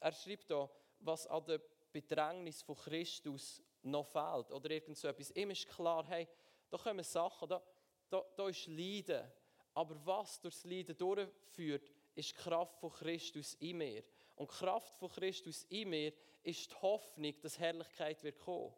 er 0.00 0.12
schreibt 0.12 0.50
da, 0.50 0.68
was 1.00 1.26
an 1.26 1.44
der 1.46 1.60
Bedrängnis 1.92 2.62
von 2.62 2.76
Christus 2.76 3.62
noch 3.82 4.06
fehlt 4.06 4.50
oder 4.50 4.70
irgend 4.70 4.98
so 4.98 5.08
etwas. 5.08 5.30
Ihm 5.30 5.50
ist 5.50 5.68
klar, 5.68 6.04
hey, 6.06 6.28
da 6.70 6.76
kommen 6.76 7.04
Sachen, 7.04 7.48
da, 7.48 7.62
da, 8.10 8.24
da 8.36 8.48
ist 8.48 8.66
Leiden. 8.66 9.30
Aber 9.74 9.96
was 10.04 10.40
durch 10.40 10.54
das 10.54 10.64
Leiden 10.64 10.96
durchführt, 10.96 11.90
ist 12.14 12.30
die 12.30 12.34
Kraft 12.34 12.78
von 12.78 12.90
Christus 12.90 13.54
in 13.54 13.78
mir. 13.78 14.04
Und 14.36 14.50
die 14.50 14.56
Kraft 14.56 14.94
von 14.98 15.10
Christus 15.10 15.64
in 15.64 15.90
mir 15.90 16.12
ist 16.42 16.70
die 16.70 16.76
Hoffnung, 16.76 17.34
dass 17.40 17.58
Herrlichkeit 17.58 18.22
wird 18.22 18.38
kommen. 18.38 18.72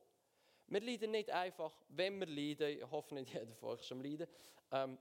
Wir 0.66 0.80
leiden 0.80 1.10
nicht 1.10 1.30
einfach, 1.30 1.72
wenn 1.88 2.18
wir 2.18 2.26
leiden, 2.26 2.78
ich 2.78 2.90
hoffe 2.90 3.14
nicht 3.14 3.32
jeder 3.34 3.54
von 3.54 3.70
euch 3.70 3.82
schon 3.82 4.02
leiden, 4.02 4.26
ähm, 4.70 4.98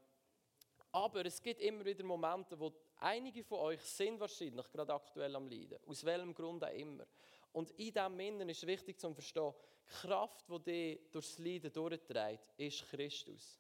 aber 0.92 1.26
es 1.26 1.42
gibt 1.42 1.60
immer 1.62 1.84
wieder 1.84 2.04
Momente, 2.04 2.60
wo 2.60 2.72
einige 2.98 3.44
von 3.44 3.60
euch 3.60 3.82
sind 3.82 4.20
wahrscheinlich 4.20 4.70
gerade 4.72 4.94
aktuell 4.94 5.36
am 5.36 5.48
Leiden. 5.48 5.80
Aus 5.88 6.04
welchem 6.06 6.36
Grund 6.36 6.64
auch 6.64 6.74
immer. 6.74 7.06
Und 7.52 7.72
in 7.72 7.92
diesem 7.92 8.20
Innen 8.20 8.50
ist 8.50 8.66
wichtig 8.68 9.00
zu 9.00 9.12
verstehen, 9.12 9.54
die 9.88 10.08
Kraft, 10.08 10.46
die 10.50 10.60
dich 10.64 11.12
durchs 11.12 11.40
Leiden 11.40 11.74
durchträgt, 11.74 12.54
ist 12.58 12.88
Christus. 12.90 13.60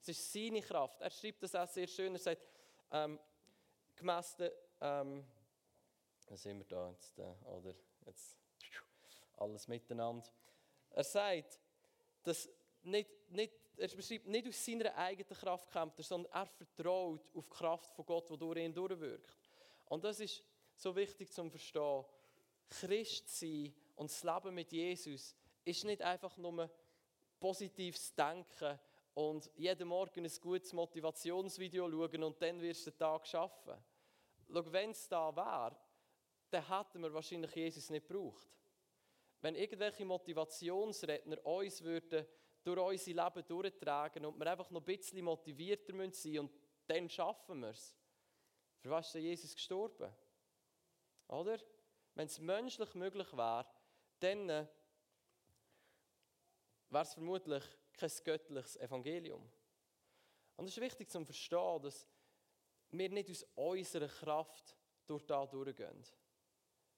Es 0.00 0.08
ist 0.08 0.32
seine 0.32 0.62
Kraft. 0.62 1.00
Er 1.00 1.10
schreibt 1.10 1.42
das 1.42 1.54
auch 1.54 1.68
sehr 1.68 1.86
schön. 1.86 2.14
Er 2.14 2.18
sagt, 2.18 2.42
ähm, 2.90 3.18
gemäss 3.94 4.36
der, 4.36 4.52
ähm, 4.80 5.24
sind 6.30 6.58
wir 6.58 6.66
da 6.66 6.90
jetzt, 6.90 7.18
äh, 7.18 7.22
oder 7.46 7.74
jetzt 8.06 8.36
alles 9.36 9.68
miteinander. 9.68 10.28
Er 10.90 11.04
sagt, 11.04 11.58
dass 12.22 12.48
nicht, 12.82 13.10
nicht, 13.30 13.52
er 13.76 13.88
beschreibt 13.88 14.26
nicht 14.26 14.48
aus 14.48 14.64
seiner 14.64 14.94
eigenen 14.94 15.36
Kraft 15.36 15.70
kämpft, 15.70 16.02
sondern 16.02 16.32
er 16.32 16.46
vertraut 16.46 17.28
auf 17.34 17.48
die 17.48 17.54
Kraft 17.54 17.94
von 17.94 18.06
Gott, 18.06 18.30
die 18.30 18.38
durch 18.38 18.58
ihn 18.58 18.72
durchwirkt. 18.72 19.36
Und 19.86 20.04
das 20.04 20.20
ist 20.20 20.42
so 20.76 20.94
wichtig 20.94 21.32
zu 21.32 21.48
verstehen. 21.48 22.04
Christ 22.68 23.28
sein 23.28 23.74
und 23.96 24.10
das 24.10 24.22
Leben 24.22 24.54
mit 24.54 24.72
Jesus 24.72 25.34
ist 25.64 25.84
nicht 25.84 26.02
einfach 26.02 26.36
nur 26.36 26.70
positives 27.38 28.14
Denken 28.14 28.78
und 29.14 29.50
jeden 29.56 29.88
Morgen 29.88 30.24
ein 30.24 30.32
gutes 30.40 30.72
Motivationsvideo 30.72 31.88
schauen 31.88 32.22
und 32.24 32.40
dann 32.42 32.60
wirst 32.60 32.86
du 32.86 32.90
den 32.90 32.98
Tag 32.98 33.26
schaffen. 33.26 33.74
Schau, 34.52 34.72
wenn 34.72 34.90
es 34.90 35.08
da 35.08 35.34
wäre, 35.34 35.76
dann 36.54 36.68
hätten 36.68 37.02
wir 37.02 37.12
wahrscheinlich 37.12 37.54
Jesus 37.54 37.90
nicht 37.90 38.06
gebraucht. 38.06 38.48
Wenn 39.40 39.56
irgendwelche 39.56 40.04
Motivationsredner 40.04 41.44
uns 41.44 41.82
würden 41.82 42.26
durch 42.62 42.78
unser 42.78 43.24
Leben 43.24 43.46
durchtragen 43.46 44.24
und 44.24 44.38
wir 44.38 44.46
einfach 44.50 44.70
noch 44.70 44.80
ein 44.80 44.86
bisschen 44.86 45.24
motivierter 45.24 45.92
sein 45.92 45.96
müssen 45.96 46.38
und 46.38 46.52
dann 46.86 47.10
schaffen 47.10 47.60
wir 47.60 47.70
es. 47.70 47.96
Für 48.80 48.90
was 48.90 49.06
ist 49.06 49.14
denn 49.14 49.22
Jesus 49.22 49.54
gestorben? 49.54 50.14
Oder? 51.28 51.58
Wenn 52.14 52.26
es 52.26 52.38
menschlich 52.38 52.94
möglich 52.94 53.32
wäre, 53.32 53.66
dann 54.20 54.48
äh, 54.48 54.66
wäre 56.88 57.02
es 57.02 57.14
vermutlich 57.14 57.64
kein 57.92 58.10
göttliches 58.24 58.76
Evangelium. 58.76 59.50
Und 60.56 60.66
es 60.66 60.76
ist 60.76 60.80
wichtig 60.80 61.10
zu 61.10 61.24
verstehen, 61.24 61.82
dass 61.82 62.06
wir 62.90 63.10
nicht 63.10 63.30
aus 63.30 63.44
unserer 63.54 64.08
Kraft 64.08 64.76
durch 65.06 65.24
da 65.26 65.44
durchgehen. 65.44 66.04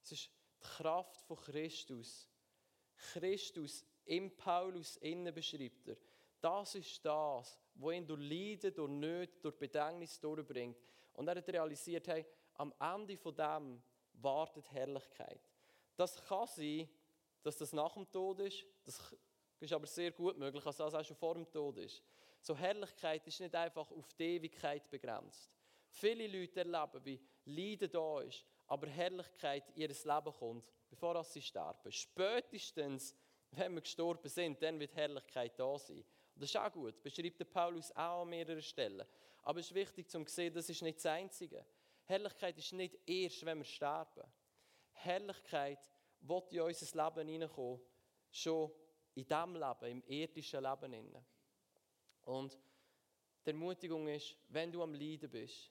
Es 0.06 0.12
ist 0.12 0.30
die 0.30 0.66
Kraft 0.68 1.20
von 1.22 1.36
Christus. 1.36 2.28
Christus 3.12 3.84
im 4.04 4.36
Paulus 4.36 4.98
innen 4.98 5.34
beschreibt 5.34 5.88
er. 5.88 5.96
Das 6.40 6.76
ist 6.76 7.04
das, 7.04 7.58
was 7.74 7.92
ihn 7.92 8.06
durch 8.06 8.20
Leiden, 8.20 8.72
durch 8.72 8.88
Nöte, 8.88 9.40
durch 9.42 9.56
Bedängnis 9.56 10.20
durchbringt. 10.20 10.78
Und 11.14 11.26
er 11.26 11.34
hat 11.34 11.48
realisiert, 11.48 12.06
hey, 12.06 12.24
am 12.54 12.72
Ende 12.78 13.16
von 13.16 13.34
dem 13.34 13.82
wartet 14.12 14.70
Herrlichkeit. 14.70 15.40
Das 15.96 16.24
kann 16.24 16.46
sein, 16.46 16.88
dass 17.42 17.56
das 17.56 17.72
nach 17.72 17.94
dem 17.94 18.08
Tod 18.08 18.38
ist. 18.38 18.64
Das 18.84 19.12
ist 19.58 19.72
aber 19.72 19.88
sehr 19.88 20.12
gut 20.12 20.38
möglich, 20.38 20.62
dass 20.62 20.76
das 20.76 20.94
auch 20.94 21.04
schon 21.04 21.16
vor 21.16 21.34
dem 21.34 21.50
Tod 21.50 21.78
ist. 21.78 22.00
So 22.40 22.56
Herrlichkeit 22.56 23.26
ist 23.26 23.40
nicht 23.40 23.56
einfach 23.56 23.90
auf 23.90 24.14
die 24.14 24.36
Ewigkeit 24.36 24.88
begrenzt. 24.88 25.50
Viele 25.88 26.28
Leute 26.28 26.60
erleben, 26.60 27.04
wie 27.04 27.20
Leiden 27.46 27.90
da 27.90 28.20
ist, 28.20 28.44
aber 28.66 28.86
Herrlichkeit 28.88 29.68
in 29.70 29.82
ihr 29.82 29.88
Leben 29.88 30.32
kommt, 30.38 30.72
bevor 30.88 31.22
sie 31.24 31.42
sterben. 31.42 31.92
Spätestens, 31.92 33.16
wenn 33.52 33.74
wir 33.74 33.80
gestorben 33.80 34.28
sind, 34.28 34.60
dann 34.62 34.78
wird 34.80 34.94
Herrlichkeit 34.94 35.58
da 35.58 35.78
sein. 35.78 36.04
Und 36.34 36.42
das 36.42 36.50
ist 36.50 36.56
auch 36.56 36.72
gut, 36.72 37.02
beschreibt 37.02 37.40
der 37.40 37.44
Paulus 37.46 37.90
auch 37.92 38.22
an 38.22 38.28
mehreren 38.28 38.62
Stellen. 38.62 39.06
Aber 39.42 39.60
es 39.60 39.66
ist 39.66 39.74
wichtig 39.74 40.10
zu 40.10 40.22
sehen, 40.26 40.52
das 40.52 40.68
ist 40.68 40.82
nicht 40.82 40.98
das 40.98 41.06
Einzige. 41.06 41.64
Herrlichkeit 42.04 42.58
ist 42.58 42.72
nicht 42.72 42.98
erst, 43.06 43.44
wenn 43.44 43.58
wir 43.58 43.64
sterben. 43.64 44.24
Herrlichkeit 44.92 45.90
wird 46.20 46.52
in 46.52 46.60
unser 46.60 47.04
Leben 47.04 47.28
hineinkommen, 47.28 47.80
schon 48.30 48.70
in 49.14 49.26
diesem 49.26 49.54
Leben, 49.54 49.84
im 49.84 50.02
irdischen 50.06 50.62
Leben. 50.62 51.24
Und 52.24 52.58
die 53.44 53.50
Ermutigung 53.50 54.08
ist, 54.08 54.36
wenn 54.48 54.72
du 54.72 54.82
am 54.82 54.94
Leiden 54.94 55.30
bist, 55.30 55.70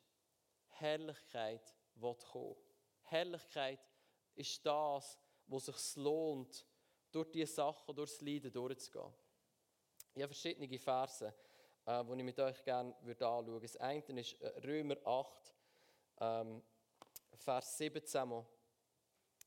Herrlichkeit 0.69 1.75
wird 1.95 2.25
kommen. 2.25 2.55
Herrlichkeit 3.05 3.79
ist 4.35 4.65
das, 4.65 5.17
was 5.47 5.65
sich 5.65 5.95
lohnt, 5.95 6.65
durch 7.11 7.31
diese 7.31 7.53
Sachen, 7.53 7.95
durch 7.95 8.11
das 8.11 8.21
Leiden 8.21 8.51
durchzugehen. 8.51 9.13
Ich 10.13 10.21
habe 10.21 10.33
verschiedene 10.33 10.79
Verse, 10.79 11.33
äh, 11.85 12.03
die 12.03 12.11
ich 12.11 12.23
mit 12.23 12.39
euch 12.39 12.63
gerne 12.63 12.95
anschauen 12.95 13.47
würde. 13.47 13.65
Das 13.65 13.77
eine 13.77 14.19
ist 14.19 14.41
äh, 14.41 14.47
Römer 14.65 14.97
8, 15.05 15.53
ähm, 16.19 16.61
Vers 17.35 17.77
17. 17.77 18.45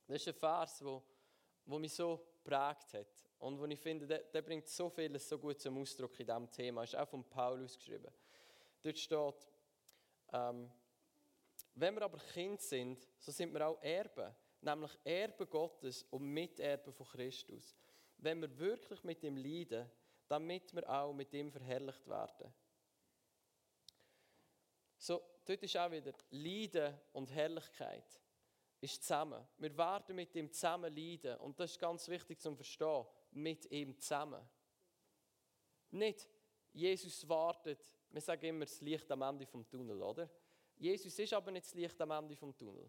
Das 0.07 0.17
ist 0.17 0.29
ein 0.29 0.35
Vers, 0.35 0.85
wo, 0.85 1.03
wo 1.67 1.79
mich 1.79 1.93
so 1.93 2.27
geprägt 2.43 2.95
hat. 2.95 3.29
Und 3.39 3.59
wo 3.59 3.67
ich 3.67 3.79
finde, 3.79 4.07
der, 4.07 4.21
der 4.21 4.43
bringt 4.43 4.67
so 4.69 4.89
vieles 4.89 5.29
so 5.29 5.39
gut 5.39 5.61
zum 5.61 5.79
Ausdruck 5.79 6.19
in 6.21 6.27
diesem 6.27 6.51
Thema. 6.51 6.85
Ist 6.85 6.97
auch 6.97 7.09
von 7.09 7.25
Paulus 7.29 7.77
geschrieben. 7.79 8.13
Dort 8.83 8.99
steht, 8.99 9.49
ähm, 10.33 10.71
wenn 11.81 11.95
wir 11.95 12.03
aber 12.03 12.19
Kind 12.19 12.61
sind, 12.61 13.07
so 13.19 13.31
sind 13.31 13.53
wir 13.53 13.67
auch 13.67 13.83
Erben, 13.83 14.35
nämlich 14.61 14.99
Erben 15.05 15.49
Gottes 15.49 16.05
und 16.11 16.25
Miterben 16.25 16.93
von 16.93 17.07
Christus. 17.07 17.77
Wenn 18.17 18.41
wir 18.41 18.59
wirklich 18.59 19.03
mit 19.05 19.23
ihm 19.23 19.37
leiden, 19.37 19.89
damit 20.27 20.75
wir 20.75 20.89
auch 20.89 21.13
mit 21.13 21.33
ihm 21.33 21.51
verherrlicht 21.51 22.07
werden. 22.09 22.53
So, 24.97 25.23
dort 25.45 25.63
ist 25.63 25.77
auch 25.77 25.91
wieder 25.91 26.13
Leiden 26.31 26.99
und 27.13 27.31
Herrlichkeit 27.31 28.21
ist 28.81 29.03
zusammen. 29.03 29.45
Wir 29.59 29.77
werden 29.77 30.15
mit 30.15 30.35
ihm 30.35 30.53
zusammen 30.53 30.95
leiden 30.95 31.37
und 31.39 31.59
das 31.59 31.73
ist 31.73 31.81
ganz 31.81 32.09
wichtig 32.09 32.41
zu 32.41 32.55
verstehen. 32.55 33.05
Mit 33.33 33.71
ihm 33.71 33.99
zusammen. 33.99 34.43
Nicht 35.91 36.29
Jesus 36.73 37.29
wartet, 37.29 37.81
wir 38.11 38.21
sagen 38.21 38.47
immer 38.47 38.65
das 38.65 38.81
Licht 38.81 39.11
am 39.11 39.23
Ende 39.23 39.47
vom 39.47 39.69
Tunnel, 39.69 40.01
oder? 40.03 40.29
Jesus 40.79 41.19
ist 41.19 41.33
aber 41.33 41.51
nicht 41.51 41.67
das 41.67 41.75
Licht 41.75 42.01
am 42.01 42.11
Ende 42.13 42.37
vom 42.37 42.57
Tunnel. 42.57 42.89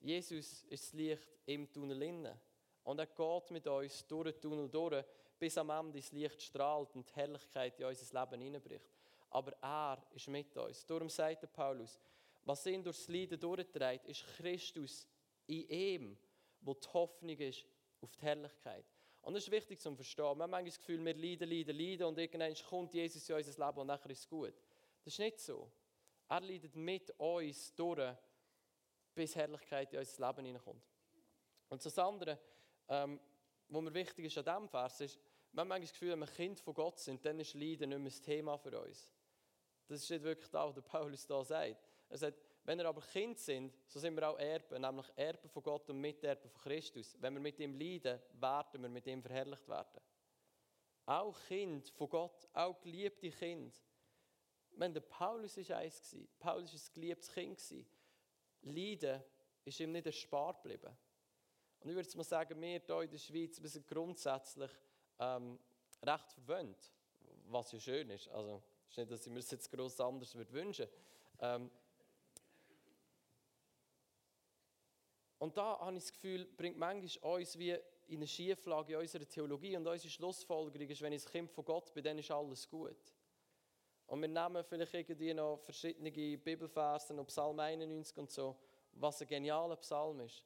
Jesus 0.00 0.64
ist 0.64 0.84
das 0.84 0.92
Licht 0.92 1.28
im 1.46 1.70
Tunnel 1.72 2.02
innen. 2.02 2.38
Und 2.84 2.98
er 2.98 3.06
geht 3.06 3.50
mit 3.50 3.66
uns 3.66 4.06
durch 4.06 4.32
den 4.32 4.40
Tunnel 4.40 4.68
durch, 4.68 5.04
bis 5.38 5.58
am 5.58 5.70
Ende 5.70 5.98
das 5.98 6.10
Licht 6.12 6.42
strahlt 6.42 6.94
und 6.94 7.08
die 7.08 7.14
Herrlichkeit 7.14 7.78
in 7.78 7.86
unser 7.86 8.20
Leben 8.20 8.40
hineinbricht. 8.40 8.90
Aber 9.30 9.52
er 9.60 10.02
ist 10.14 10.28
mit 10.28 10.56
uns. 10.56 10.84
Darum 10.86 11.08
sagt 11.08 11.42
der 11.42 11.48
Paulus, 11.48 11.98
was 12.44 12.66
ihn 12.66 12.82
durch 12.82 12.96
das 12.96 13.08
Leiden 13.08 13.38
durchträgt, 13.38 14.06
ist 14.06 14.24
Christus 14.36 15.06
in 15.46 15.68
ihm, 15.68 16.18
wo 16.60 16.74
die 16.74 16.88
Hoffnung 16.88 17.36
ist 17.36 17.64
auf 18.00 18.16
die 18.16 18.22
Herrlichkeit. 18.22 18.86
Und 19.22 19.34
das 19.34 19.44
ist 19.44 19.50
wichtig 19.50 19.80
zu 19.80 19.94
verstehen. 19.94 20.24
Wir 20.24 20.30
haben 20.30 20.38
manchmal 20.38 20.64
das 20.64 20.78
Gefühl, 20.78 21.04
wir 21.04 21.14
leiden, 21.14 21.50
leiden, 21.50 21.76
leiden 21.76 22.06
und 22.06 22.18
irgendwann 22.18 22.54
kommt 22.68 22.94
Jesus 22.94 23.28
in 23.28 23.36
unser 23.36 23.66
Leben 23.66 23.78
und 23.80 23.86
nachher 23.86 24.10
ist 24.10 24.20
es 24.20 24.28
gut. 24.28 24.54
Das 25.04 25.12
ist 25.12 25.18
nicht 25.18 25.40
so. 25.40 25.70
Er 26.28 26.40
leidet 26.40 26.76
mit 26.76 27.10
uns 27.18 27.74
durch, 27.74 28.14
bis 29.14 29.34
Herrlichkeit 29.34 29.92
in 29.92 29.98
unser 29.98 30.26
Leben 30.26 30.46
hineinkommt. 30.46 30.84
Und 31.68 31.84
das 31.84 31.98
andere, 31.98 32.38
ähm, 32.88 33.20
was 33.68 33.82
mir 33.82 33.94
wichtig 33.94 34.26
ist 34.26 34.38
an 34.38 34.44
diesem 34.44 34.68
Vers, 34.68 35.00
ist, 35.00 35.18
wir 35.52 35.60
haben 35.60 35.68
manchmal 35.68 35.80
das 35.80 35.92
Gefühl, 35.92 36.12
wenn 36.12 36.20
wir 36.20 36.26
Kind 36.26 36.60
von 36.60 36.74
Gott 36.74 36.98
sind, 36.98 37.24
dann 37.24 37.40
ist 37.40 37.54
Leiden 37.54 37.90
nicht 37.90 37.98
mehr 37.98 38.10
das 38.10 38.20
Thema 38.20 38.56
für 38.58 38.80
uns. 38.80 39.12
Das 39.86 40.02
ist 40.02 40.10
nicht 40.10 40.22
wirklich 40.22 40.50
das, 40.50 40.76
was 40.76 40.84
Paulus 40.84 41.26
da 41.26 41.42
sagt. 41.42 41.76
Er 42.10 42.18
sagt, 42.18 42.38
Wenn 42.68 42.76
wir 42.76 42.86
aber 42.86 43.00
Kind 43.00 43.38
sind, 43.38 43.74
so 43.86 43.98
sind 43.98 44.14
wir 44.14 44.28
auch 44.28 44.38
Erben, 44.38 44.82
nämlich 44.82 45.06
Erben 45.16 45.48
von 45.48 45.62
Gott 45.62 45.88
und 45.88 45.98
Miterben 46.02 46.50
von 46.50 46.60
Christus. 46.60 47.16
Wenn 47.18 47.32
wir 47.32 47.40
mit 47.40 47.58
ihm 47.60 47.74
leiden, 47.74 48.20
werden 48.34 48.82
wir 48.82 48.90
mit 48.90 49.06
ihm 49.06 49.22
verherrlicht 49.22 49.66
werden. 49.66 50.02
Auch 51.06 51.34
Kind 51.46 51.88
von 51.88 52.10
Gott, 52.10 52.46
auch 52.52 52.78
geliebte 52.78 53.30
Kind. 53.30 53.82
Wenn 54.78 54.94
der 54.94 55.00
Paulus 55.00 55.56
ist 55.56 55.72
eins 55.72 56.00
gewesen. 56.00 56.28
Paulus 56.38 56.72
ist 56.72 56.90
ein 56.90 56.94
geliebtes 56.94 57.32
Kind 57.32 57.58
gewesen. 57.58 57.86
Leiden 58.62 59.22
ist 59.64 59.80
ihm 59.80 59.90
nicht 59.90 60.06
erspart 60.06 60.62
geblieben. 60.62 60.96
Und 61.80 61.90
ich 61.90 61.96
würde 61.96 62.16
mal 62.16 62.24
sagen, 62.24 62.60
wir 62.60 62.68
hier 62.68 63.02
in 63.02 63.10
der 63.10 63.18
Schweiz 63.18 63.60
wir 63.60 63.68
sind 63.68 63.86
grundsätzlich 63.88 64.70
ähm, 65.18 65.58
recht 66.02 66.32
verwöhnt, 66.32 66.92
was 67.46 67.72
ja 67.72 67.80
schön 67.80 68.08
ist. 68.10 68.28
Also, 68.28 68.62
es 68.86 68.92
ist 68.92 68.98
nicht, 68.98 69.10
dass 69.10 69.26
ich 69.26 69.32
mir 69.32 69.40
das 69.40 69.50
jetzt 69.50 69.70
gross 69.70 70.00
anders 70.00 70.34
würde 70.34 70.52
wünschen 70.52 70.86
ähm, 71.40 71.70
Und 75.38 75.56
da 75.56 75.78
habe 75.78 75.96
ich 75.96 76.02
das 76.04 76.12
Gefühl, 76.12 76.46
bringt 76.46 76.78
manchmal 76.78 77.40
uns 77.40 77.58
wie 77.58 77.76
in 78.08 78.16
eine 78.16 78.26
Schieflage 78.26 78.94
in 78.94 79.00
unserer 79.00 79.28
Theologie 79.28 79.76
und 79.76 79.86
unsere 79.86 80.10
Schlussfolgerung 80.10 80.88
ist, 80.88 81.00
wenn 81.00 81.12
ich 81.12 81.24
ein 81.26 81.30
Kind 81.30 81.50
von 81.50 81.64
Gott 81.64 81.92
bin, 81.94 82.02
dann 82.02 82.18
ist 82.18 82.30
alles 82.30 82.68
gut. 82.68 82.96
Und 84.08 84.22
wir 84.22 84.28
nehmen 84.28 84.64
vielleicht 84.64 84.94
irgendwie 84.94 85.34
noch 85.34 85.58
verschiedene 85.58 86.10
Bibelversen 86.10 87.18
und 87.18 87.26
Psalm 87.26 87.60
91 87.60 88.16
und 88.16 88.30
so, 88.30 88.56
was 88.92 89.20
ein 89.20 89.28
genialer 89.28 89.76
Psalm 89.76 90.20
ist. 90.20 90.42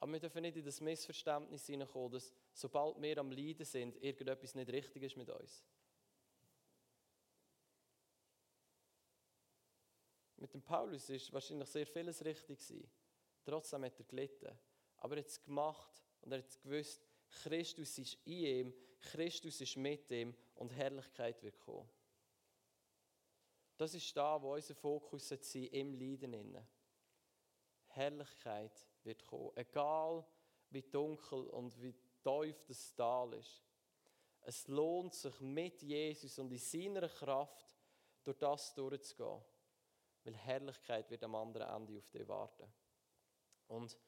Aber 0.00 0.10
wir 0.10 0.18
dürfen 0.18 0.40
nicht 0.40 0.56
in 0.56 0.64
das 0.64 0.80
Missverständnis 0.80 1.66
hineinkommen, 1.66 2.12
dass 2.12 2.32
sobald 2.54 3.00
wir 3.00 3.18
am 3.18 3.30
Leiden 3.30 3.66
sind, 3.66 4.02
irgendetwas 4.02 4.54
nicht 4.54 4.72
richtig 4.72 5.02
ist 5.02 5.16
mit 5.18 5.28
uns. 5.28 5.62
Mit 10.38 10.54
dem 10.54 10.62
Paulus 10.62 11.08
ist 11.10 11.32
wahrscheinlich 11.32 11.68
sehr 11.68 11.86
vieles 11.86 12.24
richtig 12.24 12.58
gewesen. 12.58 12.90
Trotzdem 13.44 13.84
hat 13.84 13.98
er 13.98 14.04
gelitten. 14.06 14.58
Aber 14.96 15.16
er 15.16 15.20
hat 15.20 15.28
es 15.28 15.42
gemacht 15.42 16.02
und 16.22 16.32
er 16.32 16.38
hat 16.38 16.62
gewusst, 16.62 17.06
Christus 17.42 17.98
ist 17.98 18.18
in 18.24 18.32
ihm, 18.32 18.74
Christus 18.98 19.60
ist 19.60 19.76
mit 19.76 20.10
ihm 20.10 20.34
und 20.54 20.70
Herrlichkeit 20.70 21.42
wird 21.42 21.58
kommen. 21.60 21.88
Das 23.82 23.94
ist 23.94 24.16
da, 24.16 24.40
wo 24.40 24.54
unser 24.54 24.76
Fokus 24.76 25.26
sein 25.26 25.64
im 25.64 25.94
Leiden. 25.94 26.56
Herrlichkeit 27.88 28.88
wird 29.02 29.26
kommen. 29.26 29.50
Egal 29.56 30.24
wie 30.70 30.82
dunkel 30.82 31.48
und 31.48 31.82
wie 31.82 31.92
tief 32.22 32.62
das 32.68 32.94
Tal 32.94 33.32
ist. 33.32 33.64
Es 34.42 34.68
lohnt 34.68 35.14
sich 35.14 35.40
mit 35.40 35.82
Jesus 35.82 36.38
und 36.38 36.52
in 36.52 36.58
seiner 36.58 37.08
Kraft 37.08 37.76
durch 38.22 38.38
das 38.38 38.72
durchzugehen. 38.72 39.42
Weil 40.22 40.36
Herrlichkeit 40.36 41.10
wird 41.10 41.24
am 41.24 41.34
anderen 41.34 41.68
Ende 41.68 41.98
auf 41.98 42.08
dich 42.08 42.28
warten. 42.28 42.72
Und 43.66 43.98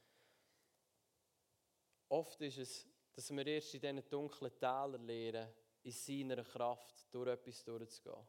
oft 2.11 2.41
ist 2.43 2.59
es, 2.59 2.87
dass 3.13 3.29
wir 3.33 3.45
erst 3.45 3.75
in 3.75 3.81
diesen 3.81 4.09
dunklen 4.09 4.57
Tälern 4.57 5.05
lernen, 5.05 5.53
in 5.83 5.91
seiner 5.91 6.45
Kraft 6.45 7.13
durch 7.13 7.29
etwas 7.29 7.65
durchzugehen. 7.65 8.25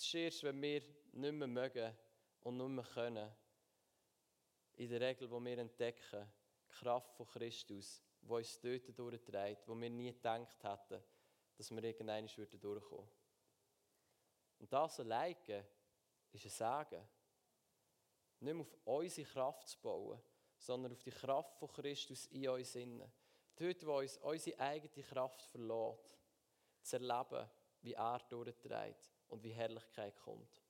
Ist 0.00 0.14
erst, 0.14 0.44
wenn 0.44 0.62
wir 0.62 0.80
nicht 1.12 1.32
mehr 1.34 1.46
mögen 1.46 1.94
und 2.40 2.56
nicht 2.56 2.68
mehr 2.68 2.84
können, 2.84 3.30
in 4.76 4.88
der 4.88 4.98
Regel, 4.98 5.30
wo 5.30 5.38
wir 5.44 5.58
entdecken, 5.58 6.26
die 6.66 6.72
Kraft 6.72 7.14
von 7.14 7.26
Christus, 7.26 8.02
die 8.22 8.32
uns 8.32 8.58
dort 8.60 8.98
durchträgt, 8.98 9.68
wo 9.68 9.78
wir 9.78 9.90
nie 9.90 10.10
gedacht 10.10 10.64
hätten, 10.64 11.04
dass 11.54 11.70
wir 11.70 11.84
irgendwann 11.84 12.26
durchkommen 12.26 12.80
würden. 12.80 13.10
Und 14.60 14.72
das 14.72 15.00
alleine 15.00 15.66
ist 16.32 16.46
ein 16.46 16.50
Sagen 16.50 17.06
nicht 18.40 18.54
mehr 18.54 18.62
auf 18.62 18.78
unsere 18.84 19.28
Kraft 19.28 19.68
zu 19.68 19.78
bauen, 19.82 20.18
sondern 20.56 20.92
auf 20.92 21.02
die 21.02 21.10
Kraft 21.10 21.58
von 21.58 21.68
Christus 21.68 22.24
in 22.28 22.48
uns 22.48 22.74
innen. 22.74 23.12
Dort, 23.54 23.84
wo 23.84 23.98
uns 23.98 24.16
unsere 24.16 24.58
eigene 24.60 25.04
Kraft 25.04 25.42
verlässt, 25.42 26.18
zu 26.80 26.96
erleben, 26.96 27.50
wie 27.82 27.92
er 27.92 28.18
durchträgt 28.30 29.19
und 29.30 29.42
wie 29.42 29.52
Herrlichkeit 29.52 30.16
kommt. 30.18 30.62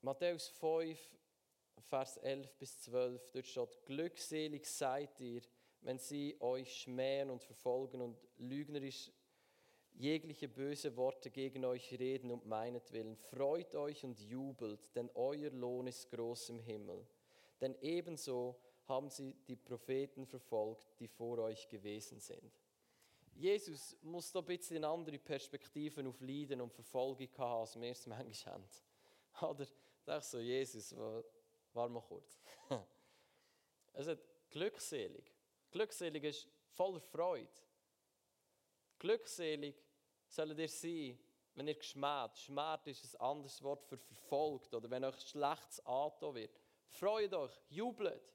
Matthäus 0.00 0.48
5, 0.48 0.98
Vers 1.80 2.18
11 2.18 2.54
bis 2.56 2.80
12, 2.80 3.30
dort 3.30 3.46
steht, 3.46 3.86
glückselig 3.86 4.66
seid 4.66 5.18
ihr, 5.20 5.42
wenn 5.80 5.98
sie 5.98 6.36
euch 6.40 6.82
schmähen 6.82 7.30
und 7.30 7.42
verfolgen 7.42 8.00
und 8.00 8.18
lügnerisch 8.36 9.10
jegliche 9.94 10.48
böse 10.48 10.96
Worte 10.96 11.30
gegen 11.30 11.64
euch 11.64 11.92
reden 11.98 12.30
um 12.30 12.46
meinetwillen. 12.46 13.16
Freut 13.16 13.74
euch 13.76 14.04
und 14.04 14.18
jubelt, 14.20 14.94
denn 14.96 15.10
euer 15.14 15.50
Lohn 15.50 15.86
ist 15.86 16.10
groß 16.10 16.50
im 16.50 16.58
Himmel. 16.58 17.06
Denn 17.60 17.76
ebenso 17.80 18.56
haben 18.86 19.08
sie 19.08 19.34
die 19.46 19.56
Propheten 19.56 20.26
verfolgt, 20.26 20.98
die 20.98 21.08
vor 21.08 21.38
euch 21.38 21.68
gewesen 21.68 22.20
sind. 22.20 22.52
Jesus 23.36 23.96
muss 24.02 24.30
da 24.30 24.38
ein 24.38 24.44
bisschen 24.44 24.84
andere 24.84 25.18
Perspektiven 25.18 26.06
auf 26.06 26.20
Leiden 26.20 26.60
und 26.60 26.72
Verfolgung 26.72 27.28
haben, 27.36 27.60
als 27.60 27.80
wir 27.80 27.90
es 27.90 28.06
manchmal 28.06 28.54
haben. 28.54 28.68
Oder 29.50 29.66
dachte 30.04 30.26
so, 30.26 30.38
Jesus, 30.38 30.94
war 31.72 31.88
mal 31.88 32.02
kurz. 32.02 32.40
Er 33.96 34.02
sagt, 34.02 34.24
glückselig. 34.50 35.32
Glückselig 35.70 36.24
ist 36.24 36.48
voller 36.66 37.00
Freude. 37.00 37.48
Glückselig 38.98 39.76
sollen 40.26 40.58
ihr 40.58 40.68
sein, 40.68 41.16
wenn 41.54 41.68
ihr 41.68 41.76
geschmäht. 41.76 42.36
Schmäht 42.36 42.86
ist 42.86 43.14
ein 43.14 43.20
anderes 43.20 43.62
Wort 43.62 43.84
für 43.84 43.96
verfolgt 43.96 44.74
oder 44.74 44.90
wenn 44.90 45.04
euch 45.04 45.20
Schlechtes 45.20 45.84
angetan 45.86 46.34
wird. 46.34 46.60
Freut 46.88 47.32
euch, 47.34 47.52
jubelt. 47.68 48.33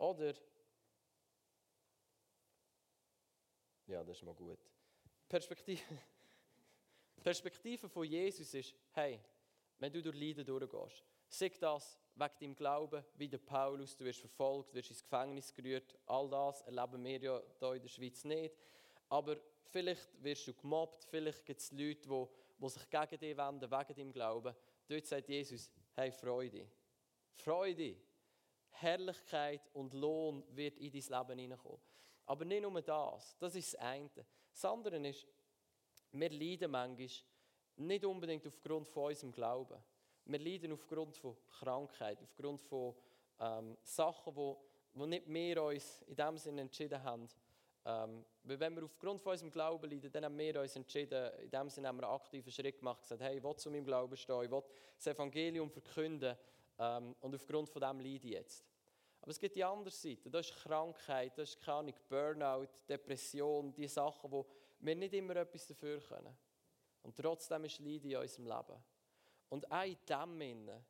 Oder, 0.00 0.32
ja, 3.86 4.02
das 4.02 4.16
ist 4.16 4.22
mal 4.22 4.34
gut. 4.34 4.58
Perspektive, 5.28 5.82
Perspektive 7.22 7.86
von 7.86 8.06
Jesus 8.06 8.54
ist, 8.54 8.74
hey, 8.92 9.20
wenn 9.78 9.92
du 9.92 10.02
durch 10.02 10.16
Leiden 10.16 10.46
durchgehst, 10.46 11.04
sag 11.28 11.58
das 11.60 11.98
wegen 12.14 12.32
deinem 12.40 12.56
Glauben, 12.56 13.04
wie 13.16 13.28
der 13.28 13.38
Paulus, 13.38 13.94
du 13.94 14.06
wirst 14.06 14.20
verfolgt, 14.20 14.72
wirst 14.72 14.88
ins 14.88 15.02
Gefängnis 15.02 15.52
gerührt. 15.52 15.98
All 16.06 16.30
das 16.30 16.62
erleben 16.62 17.04
wir 17.04 17.20
ja 17.20 17.42
hier 17.58 17.72
in 17.74 17.82
der 17.82 17.88
Schweiz 17.88 18.24
nicht. 18.24 18.56
Aber 19.10 19.36
vielleicht 19.66 20.08
wirst 20.22 20.48
du 20.48 20.54
gemobbt, 20.54 21.04
vielleicht 21.10 21.44
gibt 21.44 21.60
es 21.60 21.72
Leute, 21.72 22.08
die, 22.08 22.68
sich 22.70 22.88
gegen 22.88 23.18
dich 23.18 23.36
wenden, 23.36 23.70
wegen 23.70 23.94
deinem 23.94 24.12
Glauben. 24.12 24.56
Dort 24.88 25.06
sagt 25.06 25.28
Jesus, 25.28 25.70
hey, 25.92 26.10
Freude. 26.10 26.66
Freude. 27.34 27.96
Herrlichkeit 28.80 29.68
und 29.72 29.94
Lohn 29.94 30.44
wird 30.50 30.78
in 30.78 30.90
dein 30.90 31.18
Leben 31.18 31.38
hineinkommen. 31.38 31.80
Aber 32.26 32.44
nicht 32.44 32.62
nur 32.62 32.80
das, 32.80 33.36
das 33.38 33.54
ist 33.54 33.74
das 33.74 33.80
eine. 33.80 34.10
Das 34.52 34.64
andere 34.64 34.96
ist, 35.08 35.26
wir 36.12 36.30
leiden 36.30 36.70
manchmal 36.70 37.08
nicht 37.76 38.04
unbedingt 38.04 38.46
aufgrund 38.46 38.88
von 38.88 39.04
unserem 39.04 39.32
Glauben. 39.32 39.78
Wir 40.24 40.38
leiden 40.38 40.72
aufgrund 40.72 41.16
von 41.16 41.36
Krankheit, 41.58 42.22
aufgrund 42.22 42.60
von 42.60 42.94
ähm, 43.40 43.76
Sachen, 43.82 44.36
wo, 44.36 44.62
wo 44.92 45.06
nicht 45.06 45.26
wir 45.26 45.62
uns 45.62 46.02
in 46.02 46.14
dem 46.14 46.36
Sinne 46.36 46.60
entschieden 46.62 47.02
haben. 47.02 47.28
Ähm, 47.84 48.24
wenn 48.42 48.76
wir 48.76 48.84
aufgrund 48.84 49.20
von 49.22 49.32
unserem 49.32 49.50
Glauben 49.50 49.90
leiden, 49.90 50.12
dann 50.12 50.24
haben 50.24 50.38
wir 50.38 50.60
uns 50.60 50.76
entschieden, 50.76 51.32
in 51.40 51.50
dem 51.50 51.70
Sinne 51.70 51.88
haben 51.88 51.96
wir 51.96 52.06
einen 52.06 52.14
aktiven 52.14 52.52
Schritt 52.52 52.78
gemacht, 52.78 53.02
gesagt, 53.02 53.22
hey, 53.22 53.38
ich 53.38 53.42
will 53.42 53.56
zu 53.56 53.70
meinem 53.70 53.84
Glauben 53.84 54.16
stehen, 54.16 54.44
ich 54.44 54.50
will 54.50 54.62
das 54.96 55.06
Evangelium 55.06 55.70
verkünden 55.70 56.36
ähm, 56.78 57.16
und 57.20 57.34
aufgrund 57.34 57.70
von 57.70 57.80
dem 57.80 58.00
leide 58.00 58.26
ich 58.26 58.34
jetzt. 58.34 58.69
Aber 59.20 59.30
es 59.30 59.38
gibt 59.38 59.54
die 59.54 59.64
andere 59.64 59.90
Seite, 59.90 60.30
das 60.30 60.48
ist 60.48 60.56
Krankheit, 60.56 61.36
das 61.36 61.50
ist 61.50 61.60
keine 61.60 61.92
Burnout, 62.08 62.68
Depression, 62.88 63.72
die 63.74 63.86
Sachen, 63.86 64.30
wo 64.30 64.46
wir 64.78 64.96
nicht 64.96 65.12
immer 65.12 65.36
etwas 65.36 65.66
dafür 65.66 66.00
können. 66.00 66.36
Und 67.02 67.16
trotzdem 67.16 67.64
ist 67.64 67.80
Leiden 67.80 68.10
in 68.10 68.16
unserem 68.16 68.46
Leben. 68.46 68.84
Und 69.50 69.70
auch 69.70 69.84
in 69.84 69.98
dem 70.08 70.40
Innen 70.40 70.84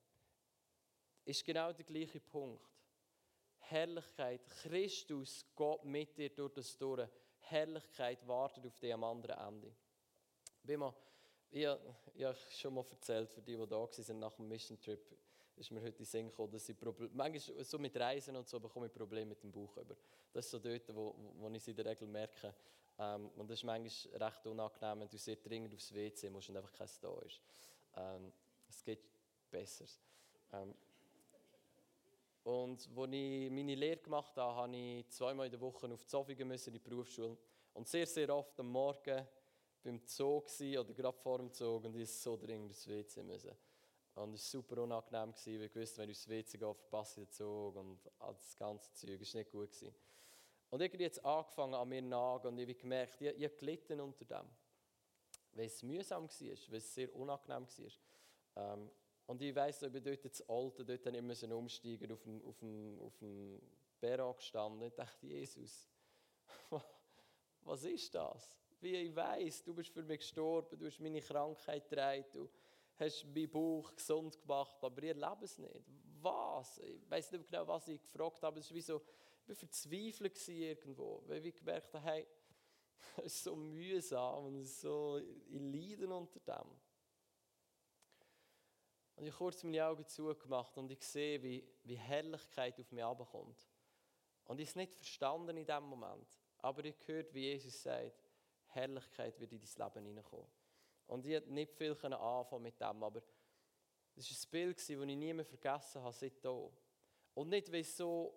ist 1.24 1.44
genau 1.44 1.72
der 1.72 1.84
gleiche 1.84 2.20
Punkt. 2.20 2.64
Herrlichkeit, 3.58 4.46
Christus 4.62 5.44
geht 5.56 5.84
mit 5.84 6.16
dir 6.16 6.30
durch 6.30 6.52
das 6.54 6.76
durch. 6.76 7.08
Herrlichkeit 7.38 8.26
wartet 8.26 8.66
auf 8.66 8.78
dich 8.78 8.92
am 8.92 9.04
anderen 9.04 9.38
Ende. 9.38 9.74
Ich 10.62 11.66
habe 11.66 11.84
ja, 12.14 12.34
schon 12.34 12.74
mal 12.74 12.84
erzählt, 12.90 13.30
für 13.30 13.42
die, 13.42 13.56
die 13.56 13.66
da 13.66 13.76
waren 13.76 14.18
nach 14.18 14.34
dem 14.34 14.48
Mission 14.48 14.80
Trip, 14.80 15.00
ist 15.60 15.70
mir 15.70 15.82
heute 15.82 16.02
in 16.02 16.04
den 16.04 16.06
dass 16.50 16.68
ich 16.68 16.78
Probleme, 16.78 17.10
manchmal 17.14 17.64
so 17.64 17.78
mit 17.78 17.96
Reisen 17.96 18.34
und 18.34 18.48
so 18.48 18.58
bekomme 18.58 18.86
ich 18.86 18.92
Probleme 18.92 19.26
mit 19.26 19.42
dem 19.42 19.52
Bauch 19.52 19.76
über. 19.76 19.94
Das 20.32 20.46
ist 20.46 20.50
so 20.50 20.58
dort, 20.58 20.94
wo, 20.94 21.14
wo 21.38 21.48
ich 21.48 21.56
es 21.56 21.68
in 21.68 21.76
der 21.76 21.84
Regel 21.84 22.08
merke. 22.08 22.54
Ähm, 22.98 23.30
und 23.36 23.48
das 23.48 23.60
ist 23.60 23.64
manchmal 23.64 24.28
recht 24.28 24.46
unangenehm, 24.46 25.00
wenn 25.00 25.08
du 25.08 25.18
sehr 25.18 25.36
dringend 25.36 25.74
aufs 25.74 25.94
WC 25.94 26.30
musst 26.30 26.48
und 26.48 26.56
einfach 26.56 26.72
keins 26.72 26.98
da 26.98 27.18
ist. 27.20 27.40
Ähm, 27.96 28.32
es 28.68 28.82
geht 28.82 29.00
besser. 29.50 29.84
Ähm, 30.52 30.74
und 32.42 32.88
als 32.96 33.12
ich 33.12 33.50
meine 33.50 33.74
Lehre 33.74 33.98
gemacht 33.98 34.36
habe, 34.36 34.54
habe 34.54 34.76
ich 34.76 35.08
zweimal 35.10 35.46
in 35.46 35.52
der 35.52 35.60
Woche 35.60 35.86
auf 35.92 36.06
Zofingen 36.06 36.48
müssen, 36.48 36.70
in 36.70 36.74
die 36.74 36.78
Berufsschule. 36.78 37.36
Und 37.74 37.86
sehr, 37.86 38.06
sehr 38.06 38.34
oft 38.34 38.58
am 38.58 38.70
Morgen 38.70 39.26
beim 39.82 40.00
war 40.06 40.80
oder 40.80 40.94
gerade 40.94 41.18
vor 41.18 41.38
dem 41.38 41.52
Zug 41.52 41.84
und 41.84 41.94
ich 41.98 42.10
so 42.10 42.36
dringend 42.36 42.70
aufs 42.70 42.86
WC 42.86 43.22
müssen. 43.22 43.54
Und 44.20 44.34
es 44.34 44.52
war 44.52 44.60
super 44.60 44.82
unangenehm, 44.82 45.32
weil 45.32 45.62
ich 45.62 45.74
wusste, 45.74 46.02
wenn 46.02 46.10
ich 46.10 46.18
aufs 46.18 46.28
WC 46.28 46.58
gehe, 46.58 46.74
verpasse 46.74 47.22
ich 47.22 47.28
den 47.28 47.32
Zug 47.32 47.74
und 47.74 47.98
das 48.18 48.54
ganze 48.56 48.92
Zeug. 48.92 49.18
Das 49.18 49.34
war 49.34 49.40
nicht 49.40 49.50
gut. 49.50 49.72
Gewesen. 49.72 49.94
Und 50.68 50.82
irgendwie 50.82 51.06
hat 51.06 51.12
es 51.12 51.24
angefangen 51.24 51.74
an 51.74 51.88
mir 51.88 52.02
nach 52.02 52.44
und 52.44 52.58
ich 52.58 52.68
habe 52.68 52.78
gemerkt, 52.78 53.20
ich, 53.22 53.28
ich 53.28 53.44
habe 53.44 54.02
unter 54.02 54.24
dem. 54.24 54.46
Weil 55.52 55.64
es 55.64 55.82
mühsam 55.82 56.28
war, 56.28 56.56
weil 56.68 56.78
es 56.78 56.94
sehr 56.94 57.14
unangenehm 57.16 57.66
war. 57.66 58.74
Ähm, 58.74 58.90
und 59.26 59.40
ich 59.40 59.54
weiss, 59.54 59.80
ich 59.80 59.90
bin 59.90 60.04
dort 60.04 60.24
ins 60.24 60.48
Alte, 60.48 60.84
dort 60.84 61.06
dann 61.06 61.14
immer 61.14 61.56
umsteigen, 61.56 62.12
auf 62.12 62.22
dem, 62.22 62.44
auf 62.44 62.58
dem, 62.58 63.00
auf 63.00 63.16
dem 63.18 63.60
Perron 63.98 64.36
gestanden. 64.36 64.82
Ich 64.82 64.94
dachte, 64.94 65.26
Jesus, 65.26 65.88
was 67.62 67.84
ist 67.84 68.14
das? 68.14 68.54
Wie 68.80 68.96
ich 68.96 69.16
weiss, 69.16 69.62
du 69.64 69.74
bist 69.74 69.90
für 69.90 70.02
mich 70.02 70.20
gestorben, 70.20 70.78
du 70.78 70.86
hast 70.86 71.00
meine 71.00 71.22
Krankheit 71.22 71.88
getragen, 71.88 72.48
hast 73.00 73.24
meinen 73.26 73.50
Bauch 73.50 73.94
gesund 73.94 74.40
gemacht, 74.40 74.76
aber 74.82 75.02
ich 75.02 75.14
lebe 75.14 75.44
es 75.44 75.58
nicht. 75.58 75.84
Was? 76.20 76.78
Ich 76.78 77.10
weiß 77.10 77.32
nicht 77.32 77.46
genau, 77.46 77.66
was 77.66 77.88
ich 77.88 78.02
gefragt 78.02 78.42
habe. 78.42 78.60
Es 78.60 78.70
war 78.70 78.76
wie 78.76 78.80
so, 78.80 79.02
ich 79.42 79.48
war 79.48 79.56
verzweifelt 79.56 80.48
irgendwo, 80.48 81.22
weil 81.26 81.44
ich 81.46 81.54
gemerkt 81.54 81.94
habe, 81.94 82.04
hey, 82.04 82.26
es 83.18 83.34
ist 83.34 83.44
so 83.44 83.56
mühsam 83.56 84.46
und 84.46 84.64
so, 84.64 85.18
ich 85.18 85.60
leide 85.60 86.08
unter 86.08 86.40
dem. 86.40 86.70
Und 89.16 89.26
ich 89.26 89.32
habe 89.32 89.44
kurz 89.44 89.62
meine 89.64 89.84
Augen 89.84 90.06
zugemacht 90.06 90.76
und 90.78 90.90
ich 90.90 91.02
sehe, 91.02 91.42
wie, 91.42 91.62
wie 91.84 91.96
Herrlichkeit 91.96 92.80
auf 92.80 92.90
mich 92.90 93.04
abkommt. 93.04 93.68
Und 94.44 94.60
ich 94.60 94.68
habe 94.68 94.70
es 94.70 94.76
nicht 94.76 94.94
verstanden 94.94 95.56
in 95.56 95.66
dem 95.66 95.84
Moment. 95.84 96.26
Aber 96.58 96.84
ich 96.84 96.98
gehört, 96.98 97.32
wie 97.34 97.52
Jesus 97.52 97.82
sagt, 97.82 98.30
Herrlichkeit 98.68 99.38
wird 99.38 99.52
in 99.52 99.60
dein 99.60 99.88
Leben 99.94 100.06
hineinkommen. 100.06 100.46
Und 101.06 101.26
ich 101.26 101.34
konnte 101.34 101.52
nicht 101.52 101.74
viel 101.74 101.92
anfangen 101.92 102.62
mit 102.62 102.80
dem, 102.80 103.02
aber 103.02 103.22
es 104.16 104.30
war 104.30 104.36
ein 104.36 104.50
Bild, 104.50 104.78
das 104.78 104.88
ich 104.88 104.98
nie 104.98 105.32
mehr 105.32 105.44
vergessen 105.44 106.02
habe 106.02 106.12
seitdem. 106.12 106.70
Und 107.34 107.48
nicht, 107.48 107.70
weil 107.72 107.80
es, 107.80 107.96
so, 107.96 108.34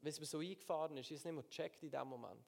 weil 0.00 0.10
es 0.10 0.20
mir 0.20 0.26
so 0.26 0.38
eingefahren 0.38 0.96
ist, 0.96 1.10
ich 1.10 1.10
habe 1.10 1.16
es 1.16 1.24
nicht 1.24 1.34
mehr 1.34 1.42
gecheckt 1.42 1.82
in 1.82 1.90
dem 1.90 2.08
Moment. 2.08 2.46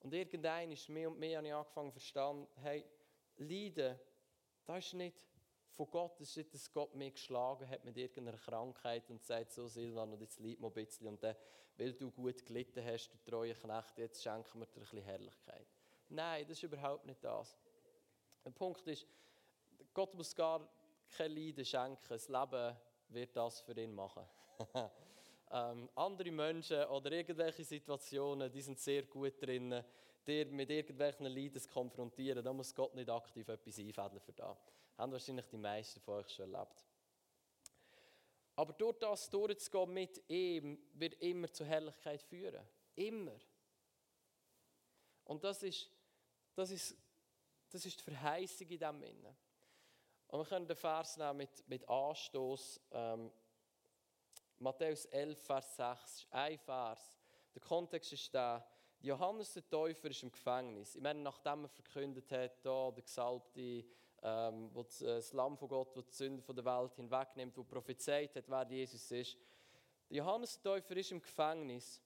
Und 0.00 0.12
irgendein 0.12 0.72
ist 0.72 0.88
mehr 0.88 1.10
und 1.10 1.18
mehr 1.18 1.38
habe 1.38 1.48
ich 1.48 1.54
angefangen 1.54 1.90
zu 1.90 1.98
verstehen, 1.98 2.46
hey, 2.56 2.84
Leiden, 3.38 3.98
das 4.64 4.86
ist 4.86 4.94
nicht 4.94 5.24
von 5.70 5.90
Gott, 5.90 6.20
es 6.20 6.30
ist 6.30 6.36
nicht, 6.36 6.54
dass 6.54 6.72
Gott 6.72 6.94
mich 6.94 7.14
geschlagen 7.14 7.68
hat 7.68 7.84
mit 7.84 7.96
irgendeiner 7.96 8.38
Krankheit 8.38 9.10
und 9.10 9.22
sagt, 9.22 9.52
so 9.52 9.68
Silvan, 9.68 10.12
und 10.12 10.20
jetzt 10.20 10.40
leid 10.40 10.58
mal 10.58 10.68
ein 10.68 10.74
bisschen. 10.74 11.06
Und 11.06 11.22
dann, 11.22 11.36
weil 11.76 11.92
du 11.92 12.10
gut 12.10 12.44
gelitten 12.46 12.84
hast, 12.84 13.10
du 13.10 13.30
treue 13.30 13.54
Knecht, 13.54 13.98
jetzt 13.98 14.22
schenken 14.22 14.58
wir 14.58 14.66
dir 14.66 14.76
ein 14.76 14.80
bisschen 14.80 15.02
Herrlichkeit. 15.02 15.66
Nein, 16.08 16.46
das 16.46 16.56
ist 16.58 16.62
überhaupt 16.62 17.04
nicht 17.04 17.22
das. 17.22 17.56
Der 18.46 18.52
Punkt 18.52 18.86
ist, 18.86 19.06
Gott 19.92 20.14
muss 20.14 20.34
gar 20.34 20.66
kein 21.10 21.32
Leiden 21.32 21.64
schenken. 21.64 21.98
Das 22.08 22.28
Leben 22.28 22.76
wird 23.08 23.36
das 23.36 23.60
für 23.60 23.78
ihn 23.78 23.94
machen. 23.94 24.24
ähm, 25.50 25.90
andere 25.94 26.30
Menschen 26.30 26.84
oder 26.86 27.12
irgendwelche 27.12 27.64
Situationen, 27.64 28.50
die 28.50 28.62
sind 28.62 28.78
sehr 28.78 29.02
gut 29.02 29.42
drin, 29.42 29.82
dir 30.26 30.46
mit 30.46 30.70
irgendwelchen 30.70 31.26
Leiden 31.26 31.60
zu 31.60 31.68
konfrontieren. 31.68 32.42
Da 32.42 32.52
muss 32.52 32.74
Gott 32.74 32.94
nicht 32.94 33.10
aktiv 33.10 33.48
etwas 33.48 33.78
einfädeln 33.78 34.20
für 34.20 34.32
das 34.32 34.56
haben 34.96 35.12
wahrscheinlich 35.12 35.46
die 35.46 35.58
meisten 35.58 36.00
von 36.00 36.14
euch 36.14 36.30
schon 36.30 36.52
erlebt. 36.52 36.84
Aber 38.54 38.72
durch 38.72 38.98
das 38.98 39.28
durchzugehen 39.28 39.92
mit 39.92 40.30
ihm, 40.30 40.78
wird 40.94 41.14
immer 41.20 41.52
zur 41.52 41.66
Herrlichkeit 41.66 42.22
führen. 42.22 42.64
Immer. 42.94 43.36
Und 45.24 45.44
das 45.44 45.62
ist, 45.62 45.90
das 46.54 46.70
ist, 46.70 46.96
das 47.70 47.84
ist 47.86 48.00
die 48.00 48.04
Verheißung 48.04 48.68
in 48.68 48.78
diesem 48.78 49.00
Sinne. 49.00 49.36
Und 50.28 50.40
wir 50.40 50.46
können 50.46 50.66
den 50.66 50.76
Vers 50.76 51.16
nehmen 51.16 51.36
mit, 51.38 51.68
mit 51.68 51.88
Anstoß. 51.88 52.80
Ähm, 52.90 53.30
Matthäus 54.58 55.04
11, 55.06 55.38
Vers 55.38 55.76
6, 55.76 56.26
ein 56.30 56.58
Vers. 56.58 57.14
Der 57.54 57.62
Kontext 57.62 58.12
ist 58.12 58.32
der, 58.34 58.66
Johannes 59.00 59.52
der 59.52 59.68
Täufer 59.68 60.10
ist 60.10 60.22
im 60.22 60.32
Gefängnis. 60.32 60.96
Ich 60.96 61.02
meine, 61.02 61.20
nachdem 61.20 61.64
er 61.64 61.68
verkündet 61.68 62.30
hat, 62.32 62.64
da 62.64 62.90
der 62.90 63.02
Gesalbte, 63.02 63.84
ähm, 64.22 64.70
wo 64.72 64.80
äh, 64.80 64.86
das 65.00 65.32
Lamm 65.32 65.56
von 65.56 65.68
Gott, 65.68 65.96
das 65.96 66.06
die 66.06 66.14
Sünde 66.14 66.42
von 66.42 66.56
der 66.56 66.64
Welt 66.64 66.94
hinwegnimmt, 66.96 67.56
wo 67.56 67.64
prophezeit 67.64 68.34
hat, 68.34 68.48
wer 68.48 68.66
Jesus 68.68 69.10
ist. 69.10 69.36
Der 70.10 70.16
Johannes 70.18 70.60
der 70.60 70.72
Täufer 70.72 70.96
ist 70.96 71.12
im 71.12 71.20
Gefängnis 71.20 72.02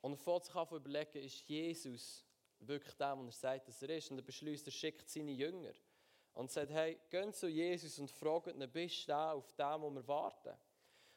und 0.00 0.12
er 0.12 0.18
fängt 0.18 0.44
sich 0.44 0.54
an 0.54 0.68
zu 0.68 0.76
überlegen, 0.76 1.22
ist 1.22 1.48
Jesus 1.48 2.25
wirklich 2.60 2.94
der, 2.94 3.14
der 3.14 3.24
er 3.24 3.32
sagt, 3.32 3.68
dass 3.68 3.82
er 3.82 3.90
ist? 3.90 4.10
Und 4.10 4.18
er 4.18 4.22
beschließt, 4.22 4.66
er 4.66 4.72
schickt 4.72 5.08
seine 5.08 5.32
Jünger 5.32 5.72
und 6.34 6.50
sagt, 6.50 6.70
hey, 6.70 6.98
gehen 7.10 7.32
zu 7.32 7.48
Jesus 7.48 7.98
und 7.98 8.10
fragen 8.10 8.60
ihn, 8.60 8.70
bist 8.70 9.02
du 9.02 9.06
der, 9.06 9.34
auf 9.34 9.52
dem, 9.54 9.82
wo 9.82 9.90
wir 9.90 10.06
warten? 10.06 10.56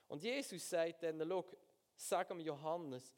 Und 0.08 0.24
Jesus 0.24 0.70
sagt 0.70 1.04
dann, 1.04 1.22
schau, 1.28 1.46
sag 1.96 2.32
ihm 2.32 2.40
Johannes, 2.40 3.18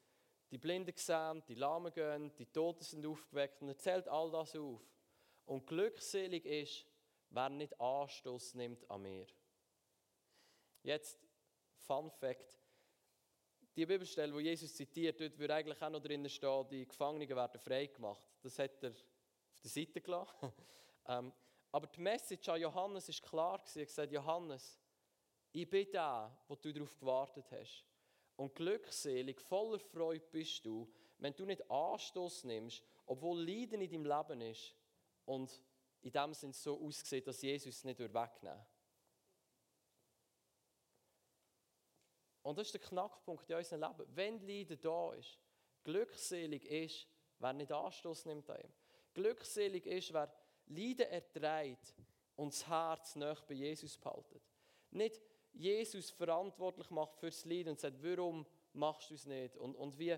die 0.49 0.57
Blinden 0.57 0.93
sehen, 0.95 1.43
die 1.47 1.55
Lahmen 1.55 1.93
gehen, 1.93 2.35
die 2.35 2.45
Toten 2.45 2.83
sind 2.83 3.05
aufgeweckt 3.05 3.61
und 3.61 3.69
er 3.69 3.77
zählt 3.77 4.07
all 4.07 4.29
das 4.31 4.55
auf. 4.55 4.81
Und 5.45 5.65
glückselig 5.65 6.45
ist, 6.45 6.85
wer 7.29 7.49
nicht 7.49 7.79
Anstoß 7.79 8.55
nimmt 8.55 8.89
an 8.89 9.01
mir. 9.01 9.27
Jetzt, 10.83 11.19
Fun 11.77 12.11
Fact: 12.11 12.60
Die 13.75 13.85
Bibelstelle, 13.85 14.33
wo 14.33 14.39
Jesus 14.39 14.73
zitiert, 14.73 15.19
dort 15.19 15.37
würde 15.37 15.55
eigentlich 15.55 15.81
auch 15.81 15.89
noch 15.89 16.01
drinnen 16.01 16.29
stehen, 16.29 16.67
die 16.69 16.87
Gefangenen 16.87 17.29
werden 17.29 17.59
freigemacht. 17.59 18.21
Das 18.41 18.59
hat 18.59 18.83
er 18.83 18.89
auf 18.89 19.61
der 19.61 19.69
Seite 19.69 20.01
gelassen. 20.01 20.51
ähm, 21.07 21.33
aber 21.71 21.87
die 21.87 22.01
Message 22.01 22.49
an 22.49 22.59
Johannes 22.59 23.07
ist 23.07 23.23
klar. 23.23 23.53
Er 23.53 23.81
hat 23.81 23.87
gesagt, 23.87 24.11
Johannes, 24.11 24.77
ich 25.53 25.69
bin 25.69 25.89
der, 25.91 26.37
wo 26.47 26.55
du 26.55 26.73
darauf 26.73 26.97
gewartet 26.97 27.45
hast. 27.51 27.85
Und 28.35 28.55
glückselig, 28.55 29.39
voller 29.39 29.79
Freude 29.79 30.25
bist 30.31 30.65
du, 30.65 30.91
wenn 31.19 31.35
du 31.35 31.45
nicht 31.45 31.69
Anstoß 31.69 32.45
nimmst, 32.45 32.83
obwohl 33.05 33.39
Leiden 33.39 33.81
in 33.81 33.89
deinem 33.89 34.05
Leben 34.05 34.41
ist, 34.41 34.75
und 35.25 35.61
in 36.01 36.11
dem 36.11 36.33
Sinne 36.33 36.53
so 36.53 36.79
aussieht, 36.85 37.27
dass 37.27 37.41
Jesus 37.41 37.77
es 37.77 37.83
nicht 37.83 37.99
wegnehmen 37.99 38.25
würde. 38.41 38.65
Und 42.43 42.57
das 42.57 42.67
ist 42.67 42.73
der 42.73 42.81
Knackpunkt 42.81 43.49
in 43.49 43.55
unserem 43.55 43.81
Leben. 43.81 44.15
Wenn 44.15 44.47
Leiden 44.47 44.79
da 44.81 45.13
ist, 45.13 45.39
glückselig 45.83 46.65
ist, 46.65 47.07
wer 47.39 47.53
nicht 47.53 47.71
Anstoß 47.71 48.25
nimmt 48.25 48.49
an 48.49 48.61
ihm. 48.61 48.73
Glückselig 49.13 49.85
ist, 49.85 50.13
wer 50.13 50.33
Leiden 50.67 51.07
erträgt 51.07 51.95
und 52.35 52.53
das 52.53 52.67
Herz 52.67 53.15
nach 53.15 53.43
bei 53.43 53.55
Jesus 53.55 53.97
behaltet. 53.97 54.41
Nicht 54.91 55.21
Jesus 55.53 56.09
verantwortlich 56.09 56.89
macht 56.89 57.17
fürs 57.17 57.45
Leiden 57.45 57.69
und 57.69 57.79
sagt, 57.79 58.01
warum 58.01 58.45
machst 58.73 59.09
du 59.09 59.15
es 59.15 59.25
nicht? 59.25 59.57
Und, 59.57 59.75
und 59.75 59.97
wie 59.99 60.17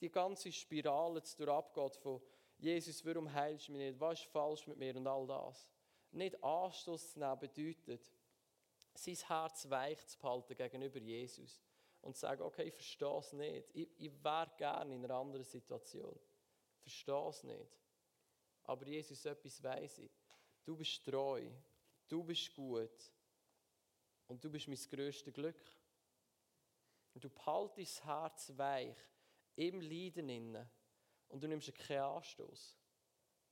die 0.00 0.10
ganze 0.10 0.50
Spirale 0.50 1.18
jetzt 1.18 1.40
abgeht 1.40 1.96
von 1.96 2.20
Jesus, 2.58 3.04
warum 3.04 3.32
heilst 3.32 3.68
du 3.68 3.72
mich 3.72 3.80
nicht? 3.80 4.00
Was 4.00 4.20
ist 4.20 4.30
falsch 4.30 4.66
mit 4.66 4.76
mir 4.76 4.96
und 4.96 5.06
all 5.06 5.26
das? 5.26 5.70
Nicht 6.10 6.42
Anstoß 6.42 7.12
zu 7.12 7.18
nehmen 7.18 7.38
bedeutet, 7.38 8.10
sein 8.94 9.16
Herz 9.16 9.68
weich 9.68 10.06
zu 10.06 10.18
behalten 10.18 10.56
gegenüber 10.56 10.98
Jesus 10.98 11.62
und 12.02 12.14
zu 12.14 12.20
sagen, 12.20 12.42
okay, 12.42 12.64
ich 12.64 12.74
verstehe 12.74 13.18
es 13.18 13.32
nicht. 13.32 13.70
Ich, 13.74 13.88
ich 13.98 14.24
wäre 14.24 14.50
gerne 14.56 14.94
in 14.94 15.04
einer 15.04 15.14
anderen 15.14 15.44
Situation. 15.44 16.18
Ich 16.76 16.82
verstehe 16.82 17.28
es 17.28 17.42
nicht. 17.44 17.78
Aber 18.64 18.86
Jesus, 18.86 19.24
etwas 19.24 19.62
weiss 19.62 19.98
ich. 19.98 20.10
Du 20.64 20.76
bist 20.76 21.04
treu, 21.04 21.48
du 22.08 22.22
bist 22.22 22.54
gut 22.54 23.12
und 24.28 24.42
du 24.44 24.50
bist 24.50 24.68
mein 24.68 24.78
grösstes 24.90 25.32
Glück. 25.32 25.60
Und 27.14 27.24
du 27.24 27.30
behaltest 27.30 27.98
das 27.98 28.04
Herz 28.04 28.52
weich 28.56 28.96
im 29.56 29.80
Leiden 29.80 30.28
innen 30.28 30.70
und 31.28 31.42
du 31.42 31.48
nimmst 31.48 31.74
keinen 31.74 32.02
Anstoß. 32.02 32.78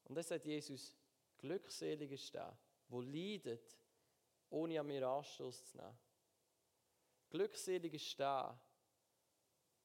Und 0.04 0.14
dann 0.14 0.24
sagt 0.24 0.44
Jesus, 0.44 0.96
glückselig 1.38 2.12
ist 2.12 2.34
der, 2.34 2.56
der 2.88 3.02
leidet, 3.02 3.79
ohne 4.50 4.80
an 4.80 4.86
mir 4.86 5.06
Anstoß 5.06 5.64
zu 5.66 5.76
nehmen. 5.76 5.98
Glückselig 7.30 7.94
ist 7.94 8.18
der, 8.18 8.58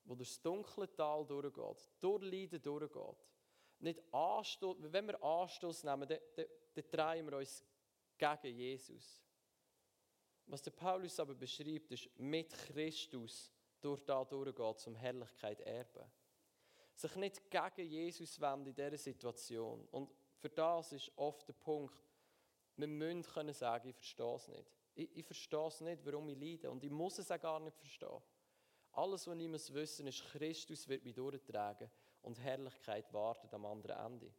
der 0.04 0.16
durch 0.16 0.30
das 0.30 0.42
dunkle 0.42 0.94
Tal 0.96 1.26
durchgeht, 1.26 1.90
durch 2.00 2.24
Leiden 2.24 2.62
durchgeht. 2.62 3.28
Nicht 3.80 4.02
Anstoß, 4.14 4.78
wenn 4.80 5.08
wir 5.08 5.22
Anstoß 5.24 5.84
nehmen, 5.84 6.08
dann, 6.08 6.20
dann, 6.36 6.46
dann 6.74 6.90
drehen 6.92 7.30
wir 7.30 7.38
uns 7.38 7.64
gegen 8.18 8.58
Jesus. 8.58 9.22
Was 10.48 10.62
der 10.62 10.72
Paulus 10.72 11.20
aber 11.20 11.36
beschreibt, 11.36 11.92
ist 11.92 12.10
mit 12.20 12.52
Christus 12.52 13.52
durch 13.82 14.04
da 14.04 14.24
durchgeht, 14.24 14.80
zum 14.80 14.96
Herrlichkeit 14.96 15.62
erben 15.62 16.12
sich 16.96 17.16
nicht 17.16 17.52
gegen 17.52 17.90
Jesus 17.90 18.40
wenden 18.40 18.68
in 18.68 18.74
dieser 18.74 18.98
Situation. 18.98 19.86
Und 19.92 20.10
für 20.38 20.50
das 20.50 20.94
ist 20.94 21.12
oft 21.18 21.48
der 21.48 21.54
Punkt, 21.54 21.96
wir 22.78 22.88
müssen 22.88 23.24
können 23.24 23.54
sagen, 23.54 23.90
ich 23.90 23.96
verstehe 23.96 24.36
es 24.36 24.48
nicht. 24.48 24.72
Ich, 24.96 25.18
ich 25.18 25.26
verstehe 25.26 25.68
es 25.68 25.82
nicht, 25.82 26.06
warum 26.06 26.28
ich 26.30 26.38
leide. 26.38 26.72
Und 26.72 26.84
ich 26.84 26.92
muss 26.92 27.18
es 27.20 27.32
auch 27.32 27.40
gar 27.40 27.60
nicht 27.60 27.78
verstehen. 27.78 28.22
Alles, 28.92 29.28
was 29.28 29.38
ich 29.38 29.48
muss 29.48 29.74
wissen, 29.74 30.08
ist, 30.08 30.24
Christus 30.32 30.88
wird 30.88 31.04
mich 31.04 31.16
durchtragen. 31.16 31.90
und 32.22 32.40
Herrlichkeit 32.40 33.12
wartet 33.14 33.54
am 33.54 33.66
anderen 33.66 34.14
Ende. 34.14 34.34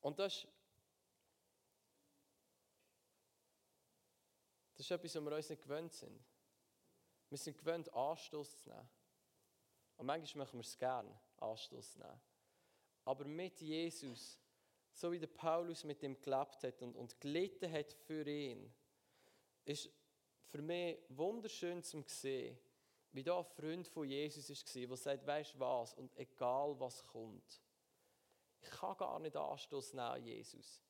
Und 0.00 0.18
das 0.18 0.44
ist, 0.44 0.48
das 4.74 4.86
ist 4.86 4.90
etwas, 4.90 5.14
was 5.14 5.24
wir 5.24 5.32
uns 5.32 5.48
nicht 5.48 5.62
gewöhnt 5.62 5.92
sind. 5.94 6.24
Wir 7.30 7.38
sind 7.38 7.56
gewöhnt, 7.56 7.92
Anstoß 7.92 8.62
zu 8.62 8.68
nehmen. 8.68 8.88
Und 9.96 10.06
manchmal 10.06 10.44
machen 10.44 10.58
wir 10.58 10.64
es 10.64 10.76
gerne, 10.78 11.18
Anstoß 11.38 11.92
zu 11.92 11.98
nehmen. 12.00 12.20
Aber 13.04 13.24
mit 13.24 13.60
Jesus, 13.60 14.38
so 14.98 15.12
wie 15.12 15.20
der 15.20 15.28
Paulus 15.28 15.84
mit 15.84 16.02
ihm 16.02 16.20
gelebt 16.20 16.64
hat 16.64 16.82
und, 16.82 16.96
und 16.96 17.20
gelitten 17.20 17.70
hat 17.70 17.92
für 17.92 18.26
ihn, 18.26 18.72
ist 19.64 19.88
für 20.46 20.60
mich 20.60 20.98
wunderschön 21.10 21.84
zu 21.84 22.02
sehen, 22.06 22.58
wie 23.12 23.22
da 23.22 23.38
ein 23.38 23.44
Freund 23.44 23.86
von 23.86 24.08
Jesus 24.08 24.48
war, 24.48 24.86
der 24.88 24.96
sagt, 24.96 25.24
weißt 25.24 25.54
du 25.54 25.60
was, 25.60 25.94
und 25.94 26.16
egal 26.16 26.74
was 26.80 27.04
kommt, 27.06 27.62
ich 28.60 28.70
kann 28.70 28.96
gar 28.96 29.20
nicht 29.20 29.36
Anstoß 29.36 29.94
nehmen 29.94 30.24
Jesus. 30.24 30.82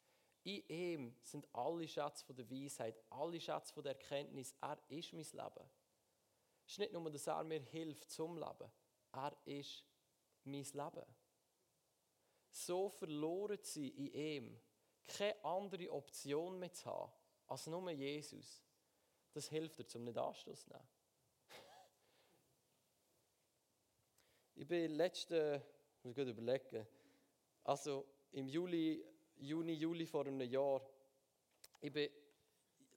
In 0.42 0.66
ihm 0.68 1.16
sind 1.22 1.46
alle 1.52 1.86
Schätze 1.86 2.32
der 2.32 2.50
Weisheit, 2.50 3.04
alle 3.10 3.38
Schätze 3.38 3.82
der 3.82 3.92
Erkenntnis. 3.92 4.54
Er 4.62 4.78
ist 4.88 5.12
mein 5.12 5.22
Leben. 5.22 5.70
Es 6.64 6.72
ist 6.72 6.78
nicht 6.78 6.92
nur, 6.94 7.10
dass 7.10 7.26
er 7.26 7.44
mir 7.44 7.60
hilft 7.60 8.10
zum 8.10 8.38
Leben. 8.38 8.72
Er 9.12 9.36
ist 9.44 9.84
mein 10.44 10.64
Leben. 10.64 11.17
So 12.50 12.88
verloren 12.88 13.62
zu 13.62 13.80
sein 13.80 13.92
in 13.96 14.12
ihm, 14.12 14.60
keine 15.06 15.44
andere 15.44 15.92
Option 15.92 16.58
mehr 16.58 16.72
zu 16.72 16.86
haben, 16.86 17.12
als 17.46 17.66
nur 17.66 17.90
Jesus, 17.90 18.62
das 19.32 19.48
hilft 19.48 19.78
dir, 19.78 19.86
zum 19.86 20.04
nicht 20.04 20.18
Anstoß 20.18 20.64
zu 20.64 20.70
nehmen. 20.70 20.88
ich 24.56 24.66
bin 24.66 24.90
letzte, 24.92 25.62
muss 26.02 26.18
ich 26.18 26.28
überlegen, 26.28 26.86
also 27.64 28.06
im 28.32 28.48
Juli, 28.48 29.04
Juni, 29.36 29.74
Juli 29.74 30.06
vor 30.06 30.26
einem 30.26 30.40
Jahr, 30.40 30.82
ich 31.80 31.94
war 31.94 32.08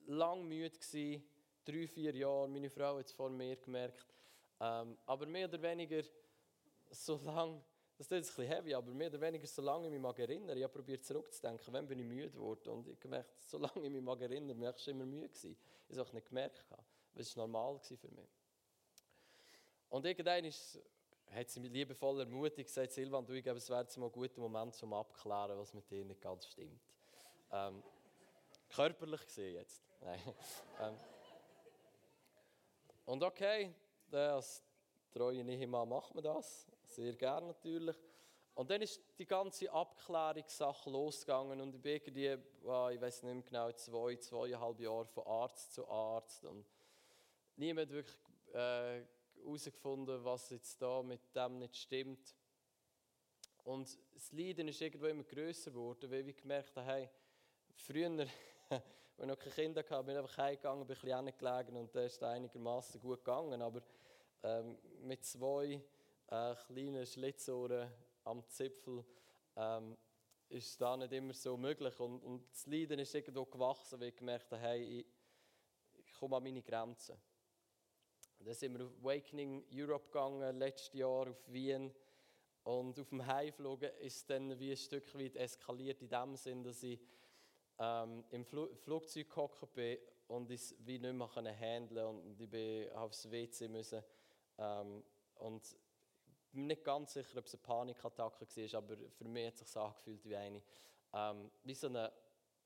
lang 0.06 0.46
müde, 0.46 0.70
gewesen, 0.70 1.24
drei, 1.64 1.86
vier 1.86 2.14
Jahre, 2.14 2.48
meine 2.48 2.70
Frau 2.70 2.98
hat 2.98 3.06
es 3.06 3.12
vor 3.12 3.30
mir 3.30 3.56
gemerkt, 3.56 4.06
ähm, 4.60 4.98
aber 5.06 5.26
mehr 5.26 5.48
oder 5.48 5.62
weniger 5.62 6.02
so 6.90 7.20
lange, 7.24 7.62
das 8.10 8.20
ist 8.20 8.30
ein 8.30 8.46
bisschen 8.46 8.56
heavy, 8.56 8.74
aber 8.74 8.92
mehr 8.92 9.08
oder 9.08 9.20
weniger 9.20 9.46
so 9.46 9.62
lange 9.62 9.86
ich 9.86 10.00
mich 10.00 10.18
erinnere, 10.18 10.56
ich 10.56 10.64
habe 10.64 10.72
probiert 10.72 11.04
zurückzudenken, 11.04 11.72
wann 11.72 11.86
bin 11.86 11.98
ich 11.98 12.06
müde 12.06 12.30
geworden 12.30 12.68
und 12.70 12.88
ich 12.88 12.98
gemerkt, 12.98 13.40
so 13.40 13.58
lange 13.58 13.84
ich 13.84 13.90
mich 13.90 14.20
erinnere, 14.20 14.54
bin 14.54 14.72
ich 14.76 14.88
immer 14.88 15.06
müde 15.06 15.28
gewesen. 15.28 15.56
Ich 15.88 15.96
habe 15.96 16.08
es 16.08 16.12
nicht 16.12 16.28
gemerkt, 16.28 16.64
weil 16.70 17.22
es 17.22 17.36
normal 17.36 17.74
war 17.74 17.80
für 17.80 18.08
mich. 18.08 18.28
Und 19.90 20.06
irgendwann 20.06 20.44
ist 20.44 20.80
hat 21.32 21.48
sie 21.48 21.60
mich 21.60 21.72
liebevoll 21.72 22.20
ermutigt, 22.20 22.68
gesagt, 22.68 22.92
Silvan, 22.92 23.24
du, 23.24 23.32
ich 23.32 23.42
glaube, 23.42 23.58
es 23.58 23.68
wäre 23.70 23.80
jetzt 23.80 23.96
mal 23.96 24.06
ein 24.06 24.12
guter 24.12 24.40
Moment, 24.40 24.80
um 24.82 24.92
abzuklären, 24.92 25.58
was 25.58 25.72
mit 25.72 25.90
dir 25.90 26.04
nicht 26.04 26.20
ganz 26.20 26.46
stimmt. 26.46 26.80
Ähm, 27.50 27.82
körperlich 28.68 29.24
gesehen 29.24 29.54
jetzt. 29.54 29.82
Nein. 30.00 30.20
ähm, 30.80 30.94
und 33.06 33.22
okay, 33.22 33.74
als 34.10 34.62
treue 35.12 35.42
Ehemann 35.42 35.88
macht 35.88 36.14
man 36.14 36.24
das, 36.24 36.66
sehr 36.92 37.14
gerne 37.14 37.48
natürlich. 37.48 37.96
Und 38.54 38.70
dann 38.70 38.82
ist 38.82 39.00
die 39.18 39.26
ganze 39.26 39.72
Abklärungssache 39.72 40.90
losgegangen 40.90 41.60
und 41.60 41.74
ich 41.74 41.80
bin 41.80 41.92
irgendwie, 41.92 42.36
oh, 42.64 42.88
ich 42.92 43.00
weiß 43.00 43.22
nicht 43.22 43.34
mehr 43.34 43.42
genau, 43.42 43.72
zwei, 43.72 44.16
zweieinhalb 44.16 44.78
Jahre 44.78 45.06
von 45.06 45.26
Arzt 45.26 45.72
zu 45.72 45.88
Arzt 45.88 46.44
und 46.44 46.66
niemand 47.56 47.90
wirklich 47.90 48.16
äh, 48.52 49.02
herausgefunden, 49.36 50.22
was 50.24 50.50
jetzt 50.50 50.80
da 50.82 51.02
mit 51.02 51.34
dem 51.34 51.58
nicht 51.58 51.76
stimmt. 51.76 52.34
Und 53.64 53.98
das 54.12 54.32
Leiden 54.32 54.68
ist 54.68 54.80
irgendwo 54.80 55.06
immer 55.06 55.24
größer 55.24 55.70
geworden, 55.70 56.10
weil 56.10 56.28
ich 56.28 56.36
gemerkt 56.36 56.76
habe, 56.76 56.86
hey, 56.86 57.08
früher, 57.74 58.10
als 58.68 58.82
ich 59.18 59.26
noch 59.26 59.38
keine 59.38 59.54
Kinder 59.54 59.82
hatte, 59.82 60.02
bin 60.04 60.14
ich 60.14 60.20
einfach 60.20 60.38
heimgegangen, 60.38 60.86
bin 60.86 60.96
ein 60.96 61.00
bisschen 61.00 61.26
hingelegen 61.26 61.76
und 61.76 61.94
da 61.94 62.02
ist 62.02 62.16
es 62.16 62.22
einigermaßen 62.22 63.00
gut 63.00 63.24
gegangen. 63.24 63.62
Aber 63.62 63.82
ähm, 64.42 64.76
mit 65.02 65.24
zwei 65.24 65.80
äh, 66.32 66.54
kleinen 66.66 67.04
Schlitzohren 67.04 67.92
am 68.24 68.42
Zipfel 68.48 69.04
ähm, 69.54 69.98
ist 70.48 70.80
da 70.80 70.96
nicht 70.96 71.12
immer 71.12 71.34
so 71.34 71.56
möglich. 71.56 71.98
Und, 72.00 72.22
und 72.22 72.50
das 72.50 72.66
Leiden 72.66 72.98
ist 72.98 73.14
irgendwo 73.14 73.44
gewachsen, 73.44 74.00
weil 74.00 74.08
ich 74.08 74.16
gemerkt 74.16 74.50
habe, 74.50 74.62
hey, 74.62 75.00
ich, 75.00 76.12
komme 76.18 76.36
an 76.36 76.42
meine 76.42 76.62
Grenzen. 76.62 77.16
Dann 78.38 78.54
sind 78.54 78.78
wir 78.78 78.86
auf 78.86 78.92
Awakening 79.02 79.64
Europe 79.72 80.06
gegangen, 80.06 80.56
letztes 80.58 80.94
Jahr 80.94 81.28
auf 81.28 81.52
Wien. 81.52 81.92
Und 82.64 82.98
auf 82.98 83.08
dem 83.08 83.26
Heimflug 83.26 83.82
ist 83.82 84.16
es 84.16 84.26
dann 84.26 84.58
wie 84.58 84.70
ein 84.70 84.76
Stück 84.76 85.14
weit 85.18 85.36
eskaliert 85.36 86.00
in 86.00 86.08
dem 86.08 86.36
Sinn, 86.36 86.62
dass 86.62 86.82
ich 86.82 87.00
ähm, 87.78 88.24
im 88.30 88.44
Fl 88.44 88.74
Flugzeug 88.76 89.28
gehockt 89.28 89.74
bin 89.74 89.98
und 90.28 90.50
es 90.50 90.76
wie 90.78 90.98
nicht 90.98 91.14
mehr 91.14 91.58
handeln 91.58 92.06
und 92.06 92.40
ich 92.40 92.48
bin 92.48 92.90
aufs 92.92 93.30
WC 93.30 93.68
müssen. 93.68 94.02
Ähm, 94.58 95.02
und 95.34 95.76
bin 96.52 96.66
nicht 96.66 96.84
ganz 96.84 97.14
sicher, 97.14 97.38
ob 97.38 97.46
es 97.46 97.54
eine 97.54 97.62
Panikattacke 97.62 98.46
war, 98.46 98.78
aber 98.78 98.96
für 99.10 99.24
mich 99.24 99.46
hat 99.46 99.60
es 99.60 99.72
sich 99.72 99.76
angefühlt 99.76 100.24
wie 100.24 100.36
eine. 100.36 100.62
Ähm, 101.14 101.50
wie 101.64 101.74
so 101.74 101.88
eine 101.88 102.12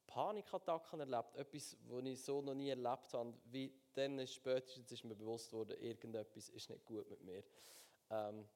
Panikattacken 0.07 1.01
erlebt, 1.01 1.35
etwas, 1.37 1.77
was 1.88 2.05
ich 2.05 2.22
so 2.22 2.40
noch 2.40 2.55
nie 2.55 2.70
erlebt 2.70 3.12
habe, 3.12 3.35
wie 3.46 3.72
dann 3.94 4.25
spätestens 4.27 4.90
ist 4.92 5.05
mir 5.05 5.14
bewusst 5.14 5.53
worden, 5.53 5.81
irgendetwas 5.81 6.49
ist 6.49 6.70
nicht 6.70 6.85
gut 6.85 7.09
mit 7.09 7.22
mir. 7.22 7.42
Ähm, 8.11 8.46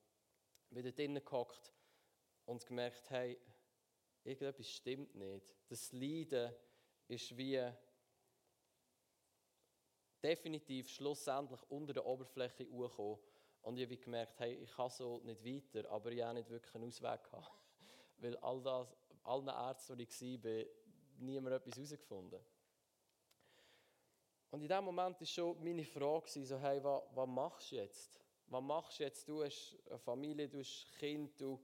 bin 0.70 0.84
dort 0.84 0.98
drinnen 0.98 1.24
gehockt 1.24 1.72
und 2.44 2.64
gemerkt, 2.66 3.10
hey, 3.10 3.38
irgendetwas 4.24 4.70
stimmt 4.70 5.14
nicht. 5.14 5.54
Das 5.68 5.92
Leiden 5.92 6.52
ist 7.08 7.36
wie 7.36 7.60
definitiv 10.22 10.88
schlussendlich 10.88 11.60
unter 11.70 11.94
der 11.94 12.06
Oberfläche 12.06 12.66
hochgekommen. 12.70 13.18
Und 13.62 13.76
ich 13.76 13.84
habe 13.84 13.96
gemerkt, 13.96 14.38
hey, 14.40 14.54
ich 14.54 14.70
kann 14.74 14.90
so 14.90 15.20
nicht 15.24 15.44
weiter, 15.44 15.90
aber 15.90 16.10
ich 16.12 16.22
habe 16.22 16.34
nicht 16.34 16.48
wirklich 16.48 16.74
einen 16.74 16.88
Ausweg 16.88 17.22
gehabt. 17.24 17.50
Weil 18.18 18.36
all 18.38 18.62
das, 18.62 18.96
allen 19.22 19.48
Ärzten, 19.48 19.98
die 19.98 20.04
ich 20.04 20.44
war, 20.44 20.64
niemand 21.18 21.56
etwas 21.56 21.76
herausgefunden. 21.76 22.40
Und 24.50 24.62
in 24.62 24.68
dem 24.68 24.84
Moment 24.84 25.20
war 25.20 25.26
schon 25.26 25.62
meine 25.62 25.84
Frage, 25.84 26.44
so, 26.44 26.58
hey, 26.58 26.82
was, 26.82 27.02
was 27.14 27.28
machst 27.28 27.70
du 27.70 27.76
jetzt? 27.76 28.20
Was 28.46 28.62
machst 28.62 28.98
du 28.98 29.04
jetzt? 29.04 29.28
Du 29.28 29.44
hast 29.44 29.78
eine 29.88 29.98
Familie, 29.98 30.48
du 30.48 30.58
hast 30.58 30.86
ein 30.90 30.98
Kind, 30.98 31.40
du 31.40 31.60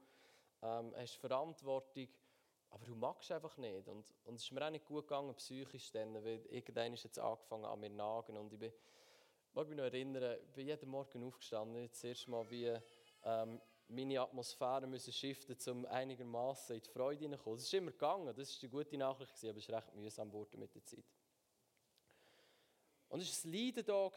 ähm, 0.62 0.94
hast 0.96 1.16
Verantwortung, 1.16 2.09
aber 2.70 2.87
du 2.87 2.94
magst 2.94 3.32
einfach 3.32 3.56
nicht. 3.56 3.88
Und, 3.88 4.14
und 4.24 4.35
es 4.35 4.44
ist 4.44 4.52
mir 4.52 4.64
auch 4.64 4.70
nicht 4.70 4.85
gut 4.85 5.09
gegangen, 5.09 5.35
psychisch 5.35 5.90
dann, 5.90 6.14
weil 6.14 6.46
irgendwann 6.46 6.94
ist 6.94 7.04
jetzt 7.04 7.18
angefangen 7.18 7.64
an 7.64 7.80
mir 7.80 7.90
nagen 7.90 8.37
und 8.37 8.52
ich 8.52 8.59
bin, 8.59 8.72
mag 9.57 9.69
mich 9.69 9.79
noch 9.79 9.85
erinnern, 9.85 10.37
ich 10.45 10.53
bin 10.53 10.66
jeden 10.66 10.90
Morgen 10.90 11.27
aufgestanden, 11.27 11.81
jetzt 11.81 12.05
erst 12.05 12.29
mal 12.29 12.49
wie 12.51 12.79
ähm, 13.25 13.59
meine 13.88 14.21
Atmosphäre 14.21 14.87
müssen 14.87 15.14
shiften, 15.14 15.57
um 15.73 15.87
einigermaßen 15.87 16.77
in 16.77 16.83
die 16.83 16.90
Freude 16.90 17.21
hineinzukommen. 17.21 17.59
Es 17.59 17.64
ist 17.64 17.73
immer 17.73 17.90
gegangen, 17.90 18.35
das 18.37 18.37
war 18.37 18.61
die 18.61 18.69
gute 18.69 18.99
Nachricht, 18.99 19.33
aber 19.45 19.57
es 19.57 19.69
war 19.71 19.77
recht 19.79 19.95
mühsam 19.95 20.29
geworden 20.29 20.61
mit 20.61 20.75
der 20.75 20.85
Zeit. 20.85 21.07
Und 23.09 23.23
es 23.23 23.45
war 23.47 23.51
ein 23.51 23.55
Leiden 23.55 23.85
da. 23.87 24.11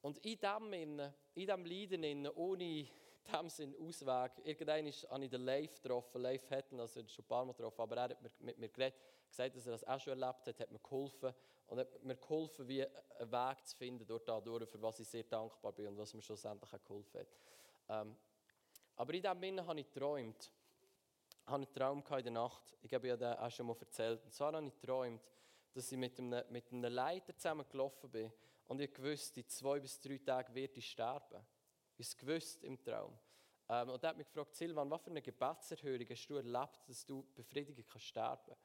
Und 0.00 0.18
in 0.26 0.38
dem, 0.40 0.72
in 0.72 1.12
diesem 1.36 1.64
Leiden, 1.64 2.26
ohne 2.34 2.88
dem 3.24 3.48
Sinn 3.48 3.74
Ausweg, 3.80 4.32
irgendwann 4.44 4.86
habe 5.10 5.24
ich 5.24 5.30
den 5.30 5.44
Leif 5.44 5.80
getroffen, 5.82 6.22
Leif 6.22 6.50
Hatton, 6.50 6.80
also 6.80 7.06
schon 7.06 7.24
ein 7.24 7.28
paar 7.28 7.44
Mal 7.44 7.52
getroffen, 7.52 7.80
aber 7.80 7.96
er 7.96 8.02
hat 8.04 8.40
mit 8.40 8.58
mir 8.58 8.68
geredet, 8.68 8.98
gesagt, 9.28 9.56
dass 9.56 9.66
er 9.66 9.72
das 9.72 9.84
auch 9.84 10.00
schon 10.00 10.20
erlebt 10.20 10.46
hat, 10.46 10.60
hat 10.60 10.70
mir 10.70 10.78
geholfen 10.78 11.34
und 11.66 11.78
hat 11.78 12.02
mir 12.04 12.16
geholfen, 12.16 12.68
wie 12.68 12.84
einen 12.84 13.32
Weg 13.32 13.66
zu 13.66 13.76
finden 13.76 14.06
dort 14.06 14.28
dadurch, 14.28 14.68
für 14.68 14.80
was 14.82 15.00
ich 15.00 15.08
sehr 15.08 15.24
dankbar 15.24 15.72
bin 15.72 15.88
und 15.88 15.98
was 15.98 16.12
mir 16.14 16.22
schlussendlich 16.22 16.70
geholfen 16.84 17.20
hat. 17.20 17.28
Ähm, 17.88 18.16
aber 18.96 19.14
in 19.14 19.22
diesem 19.22 19.40
Sinne 19.40 19.66
habe 19.66 19.80
ich 19.80 19.92
geträumt. 19.92 20.52
Ich 21.44 21.46
hatte 21.46 21.54
einen 21.54 21.72
Traum 21.72 22.04
in 22.18 22.24
der 22.24 22.32
Nacht. 22.32 22.76
Ich 22.82 22.92
habe 22.92 23.08
ja 23.08 23.16
den 23.16 23.32
auch 23.34 23.50
schon 23.50 23.66
mal 23.66 23.76
erzählt. 23.80 24.22
Und 24.24 24.32
zwar 24.32 24.52
habe 24.52 24.66
ich 24.66 24.80
geträumt, 24.80 25.22
dass 25.72 25.90
ich 25.90 25.98
mit 25.98 26.18
einem, 26.18 26.44
mit 26.50 26.70
einem 26.70 26.92
Leiter 26.92 27.36
zusammen 27.36 27.66
gelaufen 27.68 28.10
bin 28.10 28.32
und 28.66 28.80
ich 28.80 29.02
wusste, 29.02 29.40
in 29.40 29.48
zwei 29.48 29.80
bis 29.80 30.00
drei 30.00 30.18
Tagen 30.18 30.54
werde 30.54 30.78
ich 30.78 30.90
sterben. 30.90 31.44
Es 32.02 32.16
gewusst 32.16 32.64
im 32.64 32.82
Traum. 32.82 33.16
Ähm, 33.68 33.90
und 33.90 34.02
er 34.02 34.10
hat 34.10 34.16
mich 34.16 34.26
gefragt, 34.26 34.56
Silvan, 34.56 34.90
was 34.90 35.02
für 35.02 35.10
eine 35.10 35.22
Gebetserhörung 35.22 36.06
hast 36.10 36.26
du 36.26 36.36
erlebt, 36.36 36.80
dass 36.88 37.06
du 37.06 37.24
befriedigt 37.34 37.88
kannst 37.88 38.06
sterben? 38.06 38.56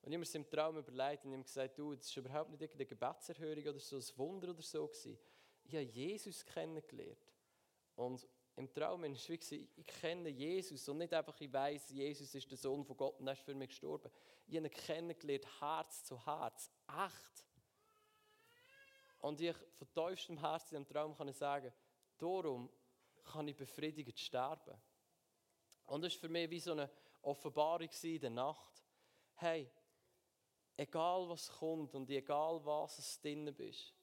Und 0.00 0.12
ich 0.12 0.14
habe 0.14 0.18
mir 0.18 0.22
es 0.22 0.34
im 0.34 0.48
Traum 0.48 0.78
überlegt 0.78 1.24
und 1.24 1.32
habe 1.32 1.42
gesagt, 1.42 1.78
du, 1.78 1.94
das 1.94 2.06
ist 2.06 2.16
überhaupt 2.16 2.50
nicht 2.50 2.72
eine 2.72 2.86
Gebetserhörung 2.86 3.66
oder 3.66 3.78
so, 3.78 3.96
ein 3.96 4.18
Wunder 4.18 4.50
oder 4.50 4.62
so 4.62 4.86
gewesen. 4.86 5.18
Ich 5.64 5.74
habe 5.74 5.84
Jesus 5.84 6.44
kennengelernt. 6.44 7.34
Und 7.96 8.26
im 8.56 8.72
Traum 8.72 9.02
war 9.02 9.10
es 9.10 9.28
wie, 9.28 9.68
ich 9.76 9.86
kenne 9.86 10.30
Jesus 10.30 10.88
und 10.88 10.98
nicht 10.98 11.12
einfach, 11.12 11.38
ich 11.38 11.52
weiß, 11.52 11.90
Jesus 11.90 12.34
ist 12.34 12.50
der 12.50 12.56
Sohn 12.56 12.82
von 12.84 12.96
Gott 12.96 13.20
und 13.20 13.26
er 13.26 13.34
ist 13.34 13.42
für 13.42 13.54
mich 13.54 13.68
gestorben. 13.68 14.10
Ich 14.46 14.56
habe 14.56 14.66
ihn 14.66 14.72
kennengelernt, 14.72 15.60
Herz 15.60 16.04
zu 16.04 16.24
Herz, 16.24 16.70
echt. 16.88 17.46
Und 19.18 19.40
ich 19.40 19.54
von 19.74 19.92
tiefstem 19.92 20.38
Herzen 20.38 20.76
im 20.76 20.86
Traum 20.86 21.14
kann 21.14 21.30
sagen, 21.34 21.72
darum 22.16 22.70
kann 23.26 23.48
ich 23.48 23.56
befriedigend 23.56 24.18
sterben. 24.18 24.80
Und 25.86 26.02
das 26.02 26.14
war 26.14 26.20
für 26.20 26.28
mich 26.28 26.50
wie 26.50 26.60
so 26.60 26.72
eine 26.72 26.90
Offenbarung 27.22 27.88
in 28.02 28.20
der 28.20 28.30
Nacht. 28.30 28.84
Hey, 29.34 29.70
egal 30.76 31.28
was 31.28 31.48
kommt 31.48 31.94
und 31.94 32.08
egal 32.10 32.64
was 32.64 32.98
es 32.98 33.20
drin 33.20 33.52
bist, 33.54 33.94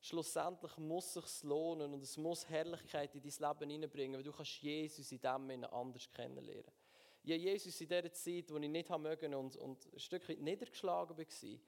schlussendlich 0.00 0.76
muss 0.78 1.16
es 1.16 1.38
sich 1.38 1.48
lohnen 1.48 1.92
und 1.92 2.02
es 2.02 2.16
muss 2.16 2.48
Herrlichkeit 2.48 3.14
in 3.14 3.22
dein 3.22 3.48
Leben 3.48 3.70
hineinbringen, 3.70 4.16
weil 4.16 4.24
du 4.24 4.32
kannst 4.32 4.62
Jesus 4.62 5.12
in 5.12 5.20
dem 5.20 5.48
Sinne 5.48 5.72
anders 5.72 6.10
kennenlernen. 6.10 6.72
Ja, 7.22 7.36
Jesus 7.36 7.80
in 7.80 7.88
der 7.88 8.10
Zeit, 8.12 8.50
wo 8.50 8.56
ich 8.56 8.68
nicht 8.68 8.88
haben 8.88 9.02
mögen 9.02 9.34
und, 9.34 9.56
und 9.56 9.92
ein 9.92 10.00
Stück 10.00 10.26
weit 10.28 10.40
niedergeschlagen 10.40 11.18
war, 11.18 11.58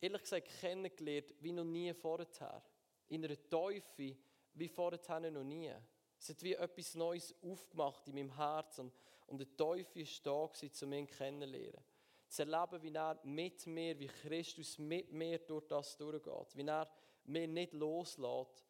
ehrlich 0.00 0.22
gesagt 0.22 0.48
kennengelernt 0.60 1.34
wie 1.40 1.52
noch 1.52 1.64
nie 1.64 1.92
vorher. 1.92 2.62
In 3.08 3.24
einer 3.24 3.48
Teufel 3.48 4.16
wie 4.54 4.68
vorher 4.68 5.30
noch 5.30 5.42
nie. 5.42 5.72
Es 6.18 6.28
hat 6.30 6.42
wie 6.42 6.54
etwas 6.54 6.94
Neues 6.94 7.34
aufgemacht 7.42 8.06
in 8.08 8.14
meinem 8.14 8.36
Herzen 8.36 8.92
und 9.26 9.38
der 9.38 9.56
Teufel 9.56 10.04
war 10.04 10.50
da, 10.50 10.86
um 10.86 10.92
ihn 10.92 11.06
kennenzulernen. 11.06 11.84
Zu 12.28 12.42
erleben, 12.42 12.82
wie 12.82 12.94
er 12.94 13.20
mit 13.24 13.66
mir, 13.66 13.98
wie 13.98 14.08
Christus 14.08 14.78
mit 14.78 15.12
mir 15.12 15.38
durch 15.38 15.66
das 15.66 15.96
durchgeht. 15.96 16.56
Wie 16.56 16.66
er 16.66 16.88
mir 17.24 17.46
nicht 17.46 17.72
loslässt, 17.72 18.64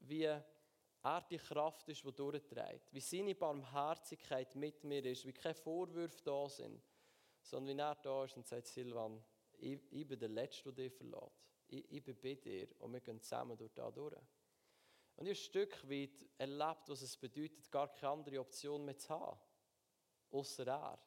wie 0.00 0.24
er 0.24 0.44
die 1.30 1.38
Kraft 1.38 1.88
ist, 1.88 2.04
die 2.04 2.12
durchträgt. 2.12 2.92
Wie 2.92 3.00
seine 3.00 3.34
Barmherzigkeit 3.34 4.54
mit 4.54 4.84
mir 4.84 5.04
ist, 5.04 5.26
wie 5.26 5.32
keine 5.32 5.54
Vorwürfe 5.54 6.22
da 6.22 6.48
sind, 6.48 6.82
sondern 7.42 7.76
wie 7.76 7.80
er 7.80 7.94
da 7.96 8.24
ist 8.24 8.36
und 8.36 8.46
sagt, 8.46 8.66
Silvan, 8.66 9.22
ich, 9.58 9.80
ich 9.90 10.06
bin 10.06 10.18
der 10.18 10.28
Letzte, 10.28 10.72
der 10.72 10.88
dich 10.88 10.92
verlässt. 10.92 11.42
Ich, 11.68 11.90
ich 11.90 12.02
bin 12.02 12.16
bei 12.20 12.34
dir 12.34 12.68
und 12.78 12.92
wir 12.92 13.00
gehen 13.00 13.20
zusammen 13.20 13.56
durch 13.56 13.72
da 13.72 13.90
durch. 13.90 14.16
Und 15.20 15.26
ich 15.26 15.32
habe 15.32 15.38
ein 15.38 15.68
Stück 15.68 15.90
weit 15.90 16.26
erlebt, 16.38 16.88
was 16.88 17.02
es 17.02 17.14
bedeutet, 17.14 17.70
gar 17.70 17.88
keine 17.92 18.12
andere 18.12 18.40
Option 18.40 18.86
mehr 18.86 18.96
zu 18.96 19.10
haben. 19.10 19.38
Außer 20.30 20.66
er. 20.66 20.98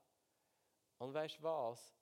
Und 1.00 1.16
weißt 1.16 1.40
du 1.40 1.44
was? 1.44 1.96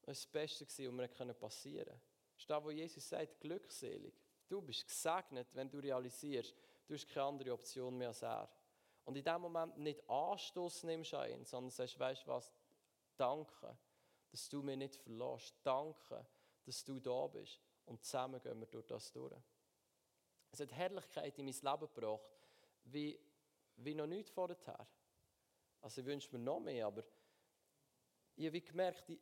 Das 0.00 0.06
war 0.06 0.14
das 0.14 0.26
Beste, 0.26 0.64
was 0.66 0.78
mir 0.78 1.34
passieren 1.34 1.84
konnte. 1.84 2.00
Das 2.32 2.42
ist 2.42 2.48
das, 2.48 2.64
wo 2.64 2.70
Jesus 2.70 3.06
sagt, 3.06 3.38
glückselig. 3.40 4.14
Du 4.48 4.62
bist 4.62 4.86
gesegnet, 4.86 5.48
wenn 5.52 5.68
du 5.68 5.78
realisierst, 5.78 6.54
du 6.86 6.94
hast 6.94 7.06
keine 7.06 7.26
andere 7.26 7.52
Option 7.52 7.98
mehr 7.98 8.08
als 8.08 8.22
er. 8.22 8.50
Und 9.04 9.16
in 9.16 9.24
dem 9.24 9.42
Moment 9.42 9.76
nicht 9.76 10.08
Anstoß 10.08 10.84
nimmst 10.84 11.12
an 11.12 11.30
ihn, 11.30 11.44
sondern 11.44 11.70
sagst, 11.70 11.98
weißt 11.98 12.22
du 12.22 12.28
was? 12.28 12.50
Danke, 13.14 13.76
dass 14.30 14.48
du 14.48 14.62
mich 14.62 14.78
nicht 14.78 14.96
verlässt. 14.96 15.54
Danke, 15.62 16.26
dass 16.64 16.82
du 16.82 16.98
da 16.98 17.26
bist. 17.26 17.60
Und 17.84 18.02
zusammen 18.02 18.40
gehen 18.40 18.58
wir 18.58 18.66
durch 18.68 18.86
das 18.86 19.12
durch. 19.12 19.34
Es 20.50 20.60
hat 20.60 20.72
Herrlichkeit 20.72 21.38
in 21.38 21.44
mein 21.44 21.54
Leben 21.54 21.94
gebracht, 21.94 22.30
wie, 22.84 23.18
wie 23.76 23.94
noch 23.94 24.06
nicht 24.06 24.30
vorher. 24.30 24.86
Also 25.80 26.00
ich 26.00 26.06
wünsche 26.06 26.36
mir 26.36 26.42
noch 26.42 26.60
mehr, 26.60 26.86
aber 26.86 27.04
ich 28.36 28.46
habe 28.46 28.60
gemerkt, 28.60 29.08
ich, 29.10 29.18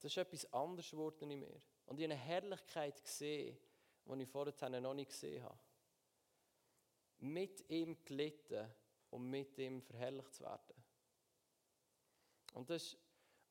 das 0.00 0.12
ist 0.12 0.18
etwas 0.18 0.52
anderes 0.52 0.90
geworden 0.90 1.30
in 1.30 1.40
mir. 1.40 1.60
Und 1.86 1.98
ich 1.98 2.04
habe 2.04 2.14
eine 2.14 2.22
Herrlichkeit 2.22 3.02
gesehen, 3.02 3.58
die 4.06 4.22
ich 4.22 4.28
vorher 4.28 4.80
noch 4.80 4.94
nicht 4.94 5.10
gesehen 5.10 5.42
habe. 5.42 5.58
Mit 7.18 7.68
ihm 7.70 7.96
gelitten 8.04 8.70
und 9.10 9.30
mit 9.30 9.56
ihm 9.58 9.82
verherrlicht 9.82 10.34
zu 10.34 10.44
werden. 10.44 10.74
Und 12.52 12.70
das 12.70 12.82
ist, 12.82 12.98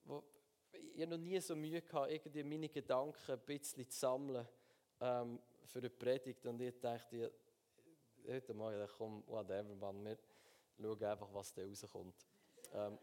wo, 0.03 0.23
ich 0.71 1.01
habe 1.01 1.11
noch 1.11 1.17
nie 1.17 1.39
so 1.39 1.55
Mühe 1.55 1.81
gehabt, 1.81 2.11
irgendwie 2.11 2.43
meine 2.43 2.69
Gedanken 2.69 3.31
ein 3.31 3.39
bisschen 3.39 3.89
zu 3.89 3.99
sammeln. 3.99 4.47
Ähm, 4.99 5.39
für 5.65 5.79
eine 5.79 5.89
Predigt 5.89 6.45
und 6.45 6.61
ich 6.61 6.79
dachte, 6.79 7.31
heute 8.27 8.53
Morgen, 8.53 8.87
komm, 8.97 9.23
whatever, 9.27 9.75
man, 9.75 10.03
wir 10.05 10.17
schauen 10.77 11.03
einfach, 11.03 11.33
was 11.33 11.53
da 11.53 11.63
rauskommt. 11.63 12.15
Ähm, 12.73 12.97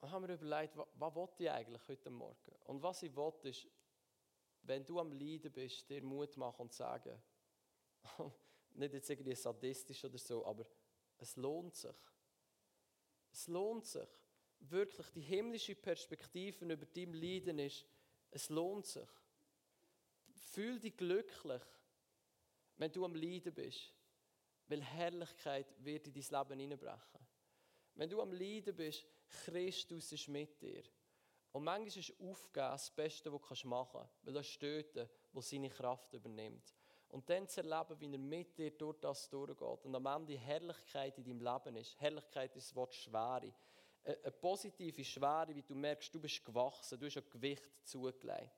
dann 0.00 0.10
haben 0.10 0.26
wir 0.26 0.34
überlegt, 0.34 0.76
was, 0.76 0.86
was 0.94 1.14
wollte 1.14 1.44
ich 1.44 1.50
eigentlich 1.50 1.88
heute 1.88 2.10
Morgen? 2.10 2.54
Und 2.64 2.82
was 2.82 3.02
ich 3.02 3.14
wollte, 3.14 3.48
ist, 3.48 3.66
wenn 4.62 4.84
du 4.84 4.98
am 4.98 5.12
Leiden 5.12 5.52
bist, 5.52 5.88
dir 5.88 6.02
Mut 6.02 6.36
machen 6.36 6.62
und 6.62 6.72
sagen, 6.72 7.20
nicht 8.74 8.94
jetzt 8.94 9.10
irgendwie 9.10 9.34
sadistisch 9.34 10.04
oder 10.04 10.18
so, 10.18 10.44
aber 10.44 10.66
es 11.18 11.36
lohnt 11.36 11.74
sich. 11.74 11.96
Es 13.32 13.46
lohnt 13.46 13.86
sich. 13.86 14.08
Wirklich, 14.60 15.08
die 15.10 15.20
himmlische 15.20 15.74
Perspektive 15.74 16.64
über 16.64 16.86
dein 16.86 17.12
Leiden 17.12 17.58
ist, 17.58 17.84
es 18.34 18.48
lohnt 18.48 18.86
sich. 18.86 19.08
Fühl 20.52 20.78
dich 20.80 20.96
glücklich, 20.96 21.62
wenn 22.76 22.92
du 22.92 23.04
am 23.04 23.14
Leiden 23.14 23.54
bist, 23.54 23.94
weil 24.66 24.82
Herrlichkeit 24.82 25.72
wird 25.78 26.08
in 26.08 26.12
dein 26.12 26.22
Leben 26.22 26.60
hineinbrechen. 26.60 27.20
Wenn 27.94 28.10
du 28.10 28.20
am 28.20 28.32
Leiden 28.32 28.74
bist, 28.74 29.06
Christus 29.44 30.10
ist 30.12 30.28
mit 30.28 30.60
dir. 30.60 30.82
Und 31.52 31.62
manchmal 31.62 31.86
ist 31.86 32.20
Aufgeben 32.20 32.70
das 32.72 32.90
Beste, 32.90 33.32
was 33.32 33.60
du 33.60 33.68
machen 33.68 34.00
kannst, 34.00 34.26
weil 34.26 34.34
das 34.34 34.46
steht, 34.48 35.08
wo 35.32 35.40
seine 35.40 35.70
Kraft 35.70 36.12
übernimmt. 36.12 36.74
Und 37.10 37.30
dann 37.30 37.46
zu 37.46 37.60
erleben, 37.60 38.00
wie 38.00 38.12
er 38.12 38.18
mit 38.18 38.58
dir 38.58 38.72
durch 38.72 38.98
das 38.98 39.30
durchgeht 39.30 39.84
und 39.84 39.94
am 39.94 40.06
Ende 40.06 40.36
Herrlichkeit 40.36 41.16
in 41.18 41.24
deinem 41.24 41.40
Leben 41.40 41.76
ist. 41.76 42.00
Herrlichkeit 42.00 42.56
ist 42.56 42.70
das 42.70 42.74
Wort 42.74 42.92
Schwere 42.94 43.54
eine 44.04 44.32
positive 44.32 45.04
Schwere, 45.04 45.54
wie 45.54 45.62
du 45.62 45.74
merkst, 45.74 46.14
du 46.14 46.20
bist 46.20 46.44
gewachsen, 46.44 46.98
du 46.98 47.06
hast 47.06 47.16
ein 47.16 47.30
Gewicht 47.30 47.70
zugelegt. 47.84 48.52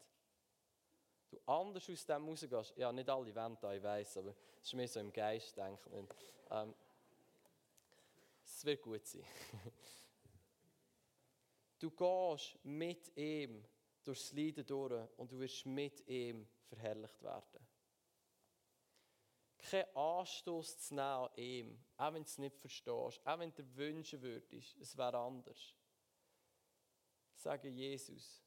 Du 1.31 1.39
anders 1.47 1.89
aus 1.89 2.07
dem 2.07 2.29
rausgehst. 2.29 2.77
Ja, 2.77 2.93
nicht 2.93 3.09
alle 3.09 3.35
wollen 3.35 3.59
da, 3.61 3.73
ich 3.73 3.83
weiß, 3.83 4.19
aber 4.19 4.35
es 4.61 4.67
ist 4.69 4.75
mir 4.75 4.89
so 4.89 5.01
im 5.01 5.13
Geist 5.13 5.57
denken. 5.57 6.09
Ähm, 6.51 6.75
es 8.45 8.65
wird 8.65 8.83
gut 8.83 9.07
sein. 9.07 9.25
du 11.79 11.91
gehst 11.91 12.59
mit 12.65 13.17
ihm 13.17 13.65
durchs 14.05 14.33
Leiden 14.33 14.65
durch 14.67 15.09
und 15.17 15.31
du 15.31 15.39
wirst 15.39 15.67
mit 15.67 16.07
ihm 16.09 16.47
verherrlicht 16.69 17.23
werden 17.23 17.67
keinen 19.71 19.97
Anstoß 19.97 20.79
zu 20.79 20.95
nehmen 20.95 21.03
an 21.03 21.31
ihm, 21.37 21.85
auch 21.97 22.13
wenn 22.13 22.23
du 22.23 22.29
es 22.29 22.39
nicht 22.39 22.57
verstehst, 22.57 23.21
auch 23.25 23.39
wenn 23.39 23.55
du 23.55 23.77
wünschen 23.77 24.23
würdest, 24.23 24.77
es 24.77 24.97
wäre 24.97 25.19
anders. 25.19 25.75
Sage 27.35 27.69
Jesus, 27.69 28.43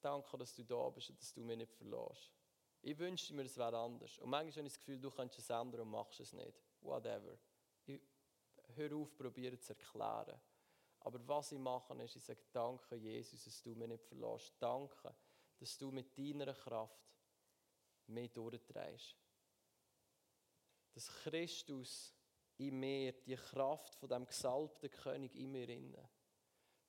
danke, 0.00 0.36
dass 0.38 0.54
du 0.54 0.64
da 0.64 0.88
bist 0.90 1.10
und 1.10 1.20
dass 1.20 1.32
du 1.32 1.40
mich 1.40 1.56
nicht 1.56 1.72
verlässt. 1.72 2.32
Ich 2.82 2.98
wünschte 2.98 3.34
mir, 3.34 3.42
es 3.44 3.56
wäre 3.56 3.76
anders. 3.76 4.18
Und 4.18 4.30
manchmal 4.30 4.52
habe 4.52 4.66
ich 4.66 4.72
das 4.72 4.78
Gefühl, 4.78 5.00
du 5.00 5.10
kannst 5.10 5.38
es 5.38 5.50
ändern 5.50 5.80
und 5.80 5.90
machst 5.90 6.20
es 6.20 6.32
nicht. 6.32 6.54
Whatever. 6.80 7.36
Ich, 7.86 8.00
hör 8.76 8.92
auf, 8.94 9.16
probiere 9.16 9.58
zu 9.58 9.72
erklären. 9.72 10.40
Aber 11.00 11.26
was 11.26 11.52
ich 11.52 11.58
mache, 11.58 11.94
ist, 12.02 12.16
ich 12.16 12.22
sage, 12.22 12.44
danke, 12.52 12.94
Jesus, 12.96 13.42
dass 13.42 13.62
du 13.62 13.74
mich 13.74 13.88
nicht 13.88 14.04
verlässt. 14.04 14.54
Danke, 14.60 15.14
dass 15.58 15.78
du 15.78 15.90
mit 15.90 16.16
deiner 16.16 16.54
Kraft 16.54 17.00
mich 18.06 18.32
durchtreibst 18.32 19.16
dass 20.98 21.12
Christus 21.22 22.12
in 22.56 22.80
mir, 22.80 23.12
die 23.12 23.36
Kraft 23.36 23.94
von 23.94 24.08
dem 24.08 24.26
gesalbten 24.26 24.90
König 24.90 25.32
in 25.36 25.52
mir 25.52 25.68
inne. 25.68 26.08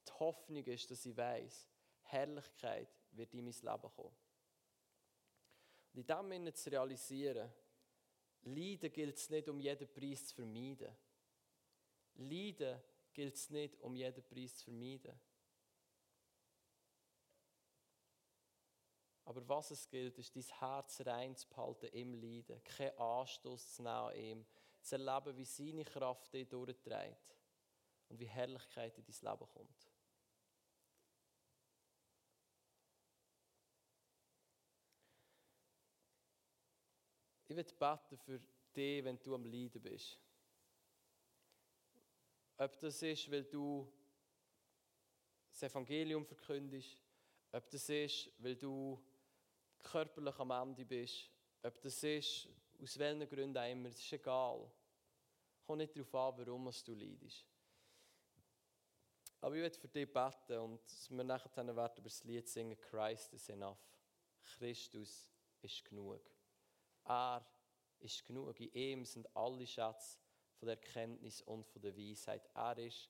Die 0.07 0.11
Hoffnung 0.13 0.65
ist, 0.65 0.89
dass 0.89 1.05
ich 1.05 1.15
weiß, 1.15 1.69
Herrlichkeit 2.01 2.89
wird 3.11 3.31
in 3.35 3.45
mein 3.45 3.53
Leben 3.53 3.93
kommen. 3.95 4.15
Und 5.93 5.99
in 5.99 6.07
dem 6.07 6.31
Sinne 6.31 6.53
zu 6.53 6.71
realisieren, 6.71 7.53
Leiden 8.41 8.91
gilt 8.91 9.15
es 9.15 9.29
nicht, 9.29 9.47
um 9.47 9.59
jeden 9.59 9.93
Preis 9.93 10.25
zu 10.25 10.33
vermeiden. 10.33 10.97
Leiden 12.15 12.81
gilt 13.13 13.35
es 13.35 13.51
nicht, 13.51 13.79
um 13.81 13.95
jeden 13.95 14.23
Preis 14.23 14.55
zu 14.55 14.63
vermeiden. 14.65 15.19
Aber 19.29 19.47
was 19.47 19.69
es 19.69 19.87
gilt, 19.87 20.17
ist, 20.17 20.35
dein 20.35 20.41
Herz 20.59 21.05
rein 21.05 21.35
zu 21.35 21.47
behalten 21.47 21.85
im 21.93 22.15
Leiden, 22.15 22.63
keinen 22.63 22.97
Anstoß 22.97 23.75
zu 23.75 23.83
nehmen 23.83 23.95
an 23.95 24.15
ihm, 24.15 24.45
zu 24.81 24.95
erleben, 24.95 25.37
wie 25.37 25.45
seine 25.45 25.85
Kraft 25.85 26.33
dich 26.33 26.49
durchträgt 26.49 27.37
und 28.07 28.19
wie 28.19 28.25
Herrlichkeit 28.25 28.97
in 28.97 29.05
dein 29.05 29.31
Leben 29.31 29.47
kommt. 29.53 29.91
Ich 37.49 37.55
will 37.55 37.63
beten 37.63 38.17
für 38.17 38.41
dich, 38.75 39.03
wenn 39.03 39.19
du 39.19 39.35
am 39.35 39.45
Leiden 39.45 39.79
bist. 39.83 40.19
Ob 42.57 42.79
das 42.79 42.99
ist, 43.03 43.29
weil 43.29 43.43
du 43.43 43.93
das 45.51 45.61
Evangelium 45.61 46.25
verkündest, 46.25 46.99
ob 47.51 47.69
das 47.69 47.89
ist, 47.89 48.31
weil 48.39 48.55
du 48.55 48.99
körperlich 49.83 50.37
am 50.39 50.51
Ende 50.51 50.85
bist, 50.85 51.29
ob 51.63 51.81
das 51.81 52.03
ist, 52.03 52.47
aus 52.81 52.97
welchen 52.97 53.27
Gründen 53.27 53.57
auch 53.57 53.69
immer, 53.69 53.89
es 53.89 53.99
ist 53.99 54.13
egal. 54.13 54.69
Kommt 55.65 55.79
nicht 55.79 55.95
darauf 55.95 56.15
an, 56.15 56.45
warum 56.45 56.71
du 56.85 56.93
leidest. 56.95 57.45
Aber 59.41 59.55
ich 59.55 59.61
werde 59.61 59.79
für 59.79 59.87
dich 59.87 60.11
beten 60.11 60.57
und 60.59 60.81
wir 61.09 61.23
nachher 61.23 61.55
werden 61.55 61.69
über 61.69 62.03
das 62.03 62.23
Lied 62.23 62.47
singen, 62.47 62.77
Christ 62.77 63.33
is 63.33 63.49
enough. 63.49 63.79
Christus 64.43 65.31
ist 65.61 65.85
genug. 65.85 66.21
Er 67.05 67.45
ist 67.99 68.25
genug. 68.25 68.59
In 68.59 68.73
ihm 68.73 69.05
sind 69.05 69.33
alle 69.35 69.65
Schätze 69.65 70.19
von 70.57 70.67
der 70.67 70.75
Erkenntnis 70.75 71.41
und 71.41 71.65
von 71.67 71.81
der 71.81 71.95
Weisheit. 71.95 72.49
Er 72.53 72.77
ist 72.77 73.09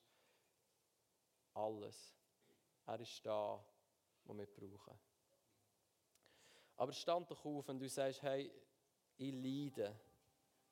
alles. 1.54 2.16
Er 2.86 3.00
ist 3.00 3.24
da, 3.26 3.64
was 4.24 4.36
wir 4.36 4.46
brauchen. 4.46 5.09
Aber 6.80 6.94
stand 6.94 7.30
doch 7.30 7.44
auf, 7.44 7.68
wenn 7.68 7.78
du 7.78 7.86
sagst, 7.90 8.22
hey, 8.22 8.50
ich 9.18 9.34
leide. 9.34 9.94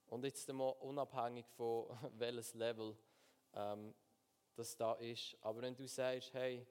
Und 0.07 0.25
jetzt 0.25 0.51
mal 0.51 0.71
unabhängig 0.81 1.45
von 1.49 1.87
welches 2.17 2.55
Level 2.55 2.97
ähm, 3.53 3.95
das 4.57 4.75
da 4.75 4.95
ist. 4.95 5.37
Aber 5.43 5.61
wenn 5.61 5.77
du 5.77 5.87
sagst, 5.87 6.33
hey, 6.33 6.67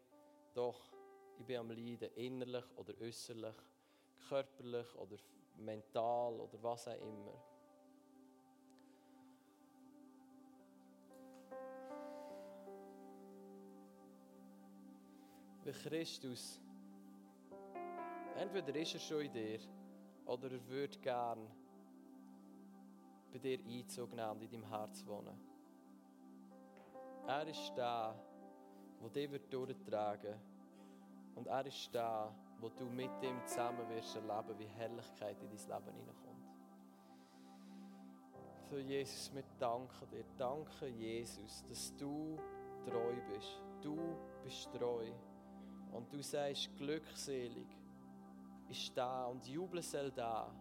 doch, 0.55 0.91
ich 1.37 1.45
bin 1.45 1.57
am 1.57 1.69
Leiden, 1.69 2.09
innerlich 2.15 2.65
oder 2.77 2.99
äußerlich, 2.99 3.53
körperlich 4.27 4.95
oder 4.95 5.17
mental 5.55 6.39
oder 6.39 6.63
was 6.63 6.87
auch 6.87 6.99
immer. 6.99 7.39
Wie 15.63 15.71
Christus, 15.73 16.59
entweder 18.37 18.75
ist 18.75 18.93
er 18.93 18.99
schon 18.99 19.21
in 19.21 19.33
dir 19.33 19.59
oder 20.25 20.51
er 20.51 20.67
würde 20.67 20.97
gern 20.99 21.47
bei 23.31 23.39
dir 23.39 23.59
Einzug 23.59 24.13
nehmen 24.13 24.31
und 24.31 24.41
in 24.41 24.51
deinem 24.51 24.69
Herz 24.69 25.05
wohnen. 25.05 25.37
Er 27.27 27.47
ist 27.47 27.73
der, 27.75 28.15
der 29.13 29.27
dich 29.27 29.49
durchtragen 29.49 30.23
wird. 30.23 30.39
Und 31.35 31.47
er 31.47 31.65
ist 31.65 31.93
der, 31.93 32.33
wo 32.59 32.69
du 32.69 32.85
mit 32.85 33.11
ihm 33.21 33.45
zusammen 33.45 33.87
wirst 33.89 34.15
erleben, 34.15 34.57
wie 34.57 34.65
Herrlichkeit 34.65 35.37
in 35.43 35.49
dein 35.49 35.57
Leben 35.57 35.97
hineinkommt. 35.97 36.27
So 38.69 38.77
Jesus, 38.77 39.33
wir 39.33 39.43
danken 39.59 40.09
dir. 40.09 40.25
Danke 40.37 40.87
Jesus, 40.87 41.63
dass 41.69 41.95
du 41.95 42.37
treu 42.85 43.13
bist. 43.33 43.61
Du 43.81 43.97
bist 44.43 44.69
treu. 44.73 45.11
Und 45.91 46.11
du 46.11 46.21
sagst, 46.21 46.75
glückselig 46.77 47.67
ist 48.69 48.97
da 48.97 49.25
und 49.25 49.45
jubeln 49.47 49.81
soll 49.81 50.11
da, 50.11 50.51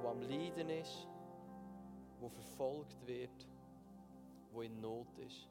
wo 0.00 0.08
am 0.08 0.20
Leiden 0.22 0.68
ist, 0.70 1.06
wo 2.20 2.28
verfolgt 2.28 3.06
wird, 3.06 3.48
wo 4.52 4.62
in 4.62 4.80
Not 4.80 5.18
ist. 5.18 5.48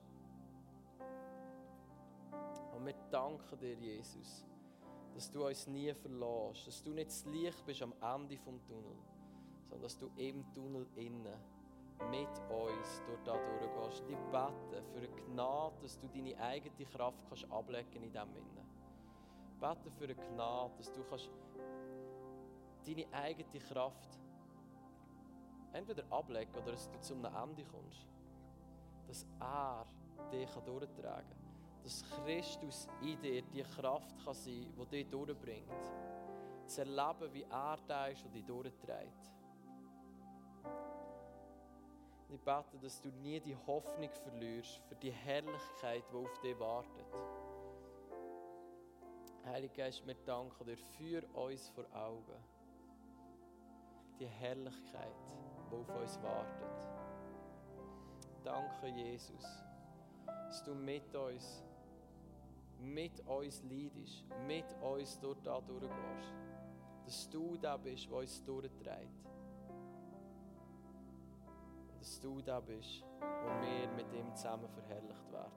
Und 2.76 2.86
wir 2.86 2.96
danken 3.12 3.60
dir, 3.60 3.76
Jesus, 3.76 4.46
dass 5.14 5.30
du 5.30 5.46
uns 5.46 5.68
nie 5.68 5.94
verlässt, 5.94 6.68
dass 6.68 6.84
du 6.84 6.92
nicht 6.94 7.10
das 7.10 7.26
Licht 7.26 7.66
bist 7.66 7.82
am 7.82 7.94
Ende 8.02 8.38
vom 8.38 8.64
Tunnel, 8.66 8.98
sondern 9.64 9.82
dass 9.82 9.98
du 9.98 10.10
im 10.16 10.52
Tunnel 10.54 10.88
innen 10.96 11.38
mit 12.10 12.30
uns 12.50 13.02
durch 13.06 13.20
da 13.24 13.34
durchgehst. 13.34 14.04
Ich 14.10 14.18
bete 14.18 14.84
für 14.92 14.98
eine 14.98 15.08
Gnade, 15.08 15.76
dass 15.82 16.00
du 16.00 16.08
deine 16.08 16.40
eigene 16.40 16.86
Kraft 16.86 17.24
kannst 17.28 17.52
ablegen 17.52 18.04
in 18.04 18.12
diesem 18.12 18.36
Innen. 18.36 18.71
Bete 19.62 19.92
für 19.92 20.04
eine 20.04 20.16
Gnade, 20.16 20.74
dass 20.78 20.92
du 20.92 21.04
kannst 21.04 21.30
deine 22.86 23.06
eigene 23.14 23.60
Kraft 23.60 24.20
entweder 25.72 26.04
ablegen 26.12 26.54
oder 26.56 26.72
dass 26.72 26.90
du 26.90 27.00
zu 27.00 27.14
einem 27.14 27.26
Ende 27.26 27.64
kommst. 27.66 28.08
Dass 29.08 29.26
er 29.40 29.86
dich 30.32 30.50
durchtragen 30.50 31.30
kann 31.30 31.42
dass 31.84 32.04
Christus 32.04 32.88
in 33.02 33.20
dir 33.22 33.42
die 33.42 33.64
Kraft 33.64 34.14
kann 34.24 34.34
sein 34.34 34.68
kann, 34.78 34.88
die 34.92 35.04
dich 35.04 35.10
durchbringt. 35.10 35.68
Zu 36.68 36.82
erleben, 36.82 37.34
wie 37.34 37.44
er 37.44 37.78
da 37.88 38.08
ist 38.08 38.24
und 38.24 38.34
dich 38.34 38.46
durchträgt. 38.46 39.32
Ich 42.30 42.40
bete, 42.40 42.80
dass 42.82 43.02
du 43.02 43.10
nie 43.10 43.40
die 43.42 43.58
Hoffnung 43.68 44.10
verlierst 44.24 44.82
für 44.88 44.96
die 44.96 45.12
Herrlichkeit, 45.12 46.04
die 46.12 46.16
auf 46.16 46.40
dich 46.40 46.58
wartet. 46.60 47.06
Heiliger 49.46 49.74
Geist, 49.74 50.06
wir 50.06 50.16
danken 50.26 50.66
dir 50.66 50.78
für 50.78 51.24
uns 51.36 51.70
vor 51.70 51.86
Augen. 51.94 52.44
Die 54.20 54.28
Herrlichkeit, 54.28 55.16
die 55.72 55.76
auf 55.76 55.90
uns 55.90 56.22
wartet. 56.22 56.70
Danke, 58.44 58.88
Jesus, 58.88 59.46
dass 60.26 60.64
du 60.64 60.76
mit 60.76 61.16
uns 61.16 61.64
mit 62.80 63.20
uns 63.28 63.64
leidest, 63.64 64.26
mit 64.48 64.66
uns 64.82 65.20
durch 65.20 65.40
da 65.44 65.60
durchgehst. 65.62 66.34
Dass 67.06 67.30
du 67.30 67.58
da 67.58 67.78
bist, 67.78 68.10
der 68.10 68.18
uns 68.18 68.44
durchträgt. 68.44 69.26
Und 71.92 72.00
dass 72.00 72.20
du 72.20 72.42
da 72.42 72.60
bist, 72.60 73.04
wo 73.20 73.50
wir 73.62 73.88
mit 73.96 74.12
ihm 74.14 74.36
zusammen 74.36 74.70
verherrlicht 74.70 75.32
werden. 75.32 75.52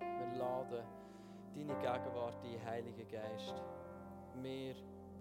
Wir 0.00 0.38
laden 0.38 1.01
deine 1.54 1.74
Gegenwart 1.74 2.36
ein, 2.44 2.66
Heiliger 2.66 3.04
Geist. 3.04 3.54
Wir 4.40 4.74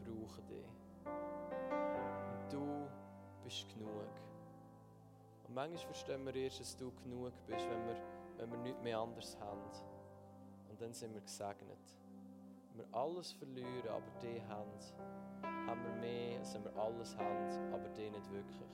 brauchen 0.03 0.47
dich. 0.47 1.05
Und 1.05 2.53
du 2.53 2.87
bist 3.43 3.67
genug. 3.69 3.91
Und 5.47 5.55
manchmal 5.55 5.85
verstehen 5.85 6.25
wir 6.25 6.35
erst, 6.35 6.59
dass 6.59 6.77
du 6.77 6.91
genug 7.03 7.33
bist, 7.45 7.65
wenn 7.69 7.85
wir, 7.87 7.95
wenn 8.37 8.51
wir 8.51 8.57
nichts 8.59 8.81
mehr 8.81 8.99
anders 8.99 9.37
haben 9.39 9.61
dann 10.81 10.93
sind 10.93 11.13
wir 11.13 11.21
gesegnet. 11.21 11.77
Wenn 12.73 12.85
wir 12.85 12.97
alles 12.97 13.31
verlieren, 13.33 13.87
aber 13.87 14.11
die 14.21 14.41
haben, 14.49 14.71
haben 15.67 15.83
wir 15.83 16.01
mehr, 16.01 16.39
als 16.39 16.55
wenn 16.55 16.63
wir 16.63 16.75
alles 16.75 17.15
haben, 17.15 17.73
aber 17.73 17.87
die 17.89 18.09
nicht 18.09 18.31
wirklich. 18.31 18.69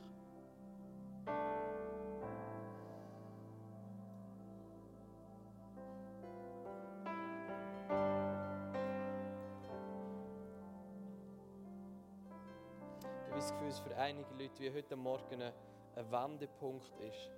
Ich 13.28 13.32
habe 13.32 13.42
das 13.42 13.52
Gefühl, 13.52 13.68
dass 13.68 13.80
für 13.80 13.98
einige 13.98 14.34
Leute 14.36 14.64
wie 14.64 14.72
heute 14.72 14.96
Morgen 14.96 15.42
ein 15.42 16.12
Wendepunkt 16.12 16.94
ist. 17.02 17.30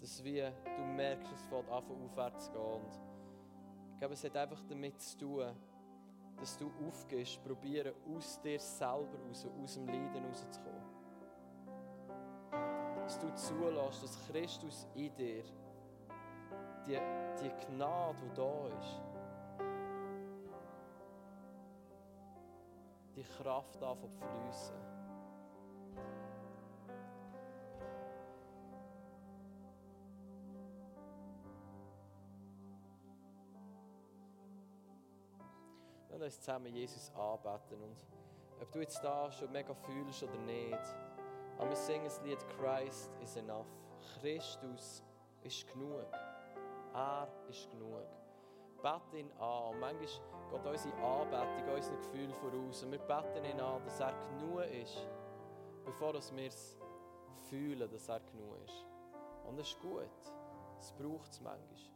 Dass 0.00 0.24
wie 0.24 0.40
du 0.40 0.82
merkst, 0.96 1.32
es 1.32 1.42
fängt 1.42 1.70
an, 1.70 1.84
aufwärts 2.04 2.46
zu 2.46 2.52
gehen 2.52 3.14
ich 3.92 4.00
glaube, 4.00 4.14
es 4.14 4.24
hat 4.24 4.36
einfach 4.36 4.60
damit 4.68 5.00
zu 5.00 5.18
tun, 5.18 5.56
dass 6.36 6.58
du 6.58 6.68
aufgehst, 6.84 7.42
probieren 7.44 7.94
aus 8.12 8.40
dir 8.42 8.58
selber 8.58 9.16
raus, 9.28 9.46
aus 9.62 9.74
dem 9.74 9.86
Leiden 9.86 10.24
rauszukommen. 10.26 10.82
Dass 13.04 13.18
du 13.20 13.32
zulässt, 13.36 14.02
dass 14.02 14.28
Christus 14.28 14.88
in 14.96 15.14
dir 15.14 15.44
die, 16.86 16.98
die 17.40 17.66
Gnade, 17.66 18.18
die 18.20 18.34
da 18.34 18.66
ist, 18.80 19.00
die 23.14 23.22
Kraft 23.22 23.80
anfängt 23.80 24.18
zu 24.18 24.26
fließen. 24.26 24.93
Uns 36.24 36.40
zusammen 36.40 36.74
Jesus 36.74 37.10
anbeten. 37.14 37.82
Und 37.82 37.96
ob 38.60 38.72
du 38.72 38.80
jetzt 38.80 39.02
da 39.02 39.30
schon 39.30 39.52
mega 39.52 39.74
fühlst 39.74 40.22
oder 40.22 40.38
nicht, 40.38 40.78
aber 41.58 41.68
wir 41.70 41.76
singen 41.76 42.04
das 42.04 42.20
Lied 42.22 42.38
Christ 42.58 43.10
is 43.22 43.36
enough. 43.36 43.66
Christus 44.20 45.02
ist 45.42 45.66
genug. 45.68 46.06
Er 46.92 47.28
ist 47.48 47.70
genug. 47.70 48.06
Bete 48.82 49.18
ihn 49.18 49.32
an. 49.38 49.74
Und 49.74 49.80
manchmal 49.80 49.98
geht 50.50 50.66
unsere 50.66 50.94
Anbetung, 50.96 51.74
unser 51.74 51.96
Gefühl 51.96 52.32
voraus. 52.34 52.82
Und 52.82 52.92
wir 52.92 52.98
beten 52.98 53.44
ihn 53.44 53.60
an, 53.60 53.82
dass 53.84 54.00
er 54.00 54.12
genug 54.30 54.64
ist, 54.64 55.06
bevor 55.84 56.12
wir 56.12 56.46
es 56.46 56.78
fühlen, 57.48 57.90
dass 57.90 58.08
er 58.08 58.20
genug 58.20 58.64
ist. 58.64 58.86
Und 59.46 59.58
das 59.58 59.68
ist 59.68 59.80
gut. 59.80 60.08
Das 60.76 60.92
braucht 60.92 61.30
es 61.30 61.40
manchmal. 61.40 61.93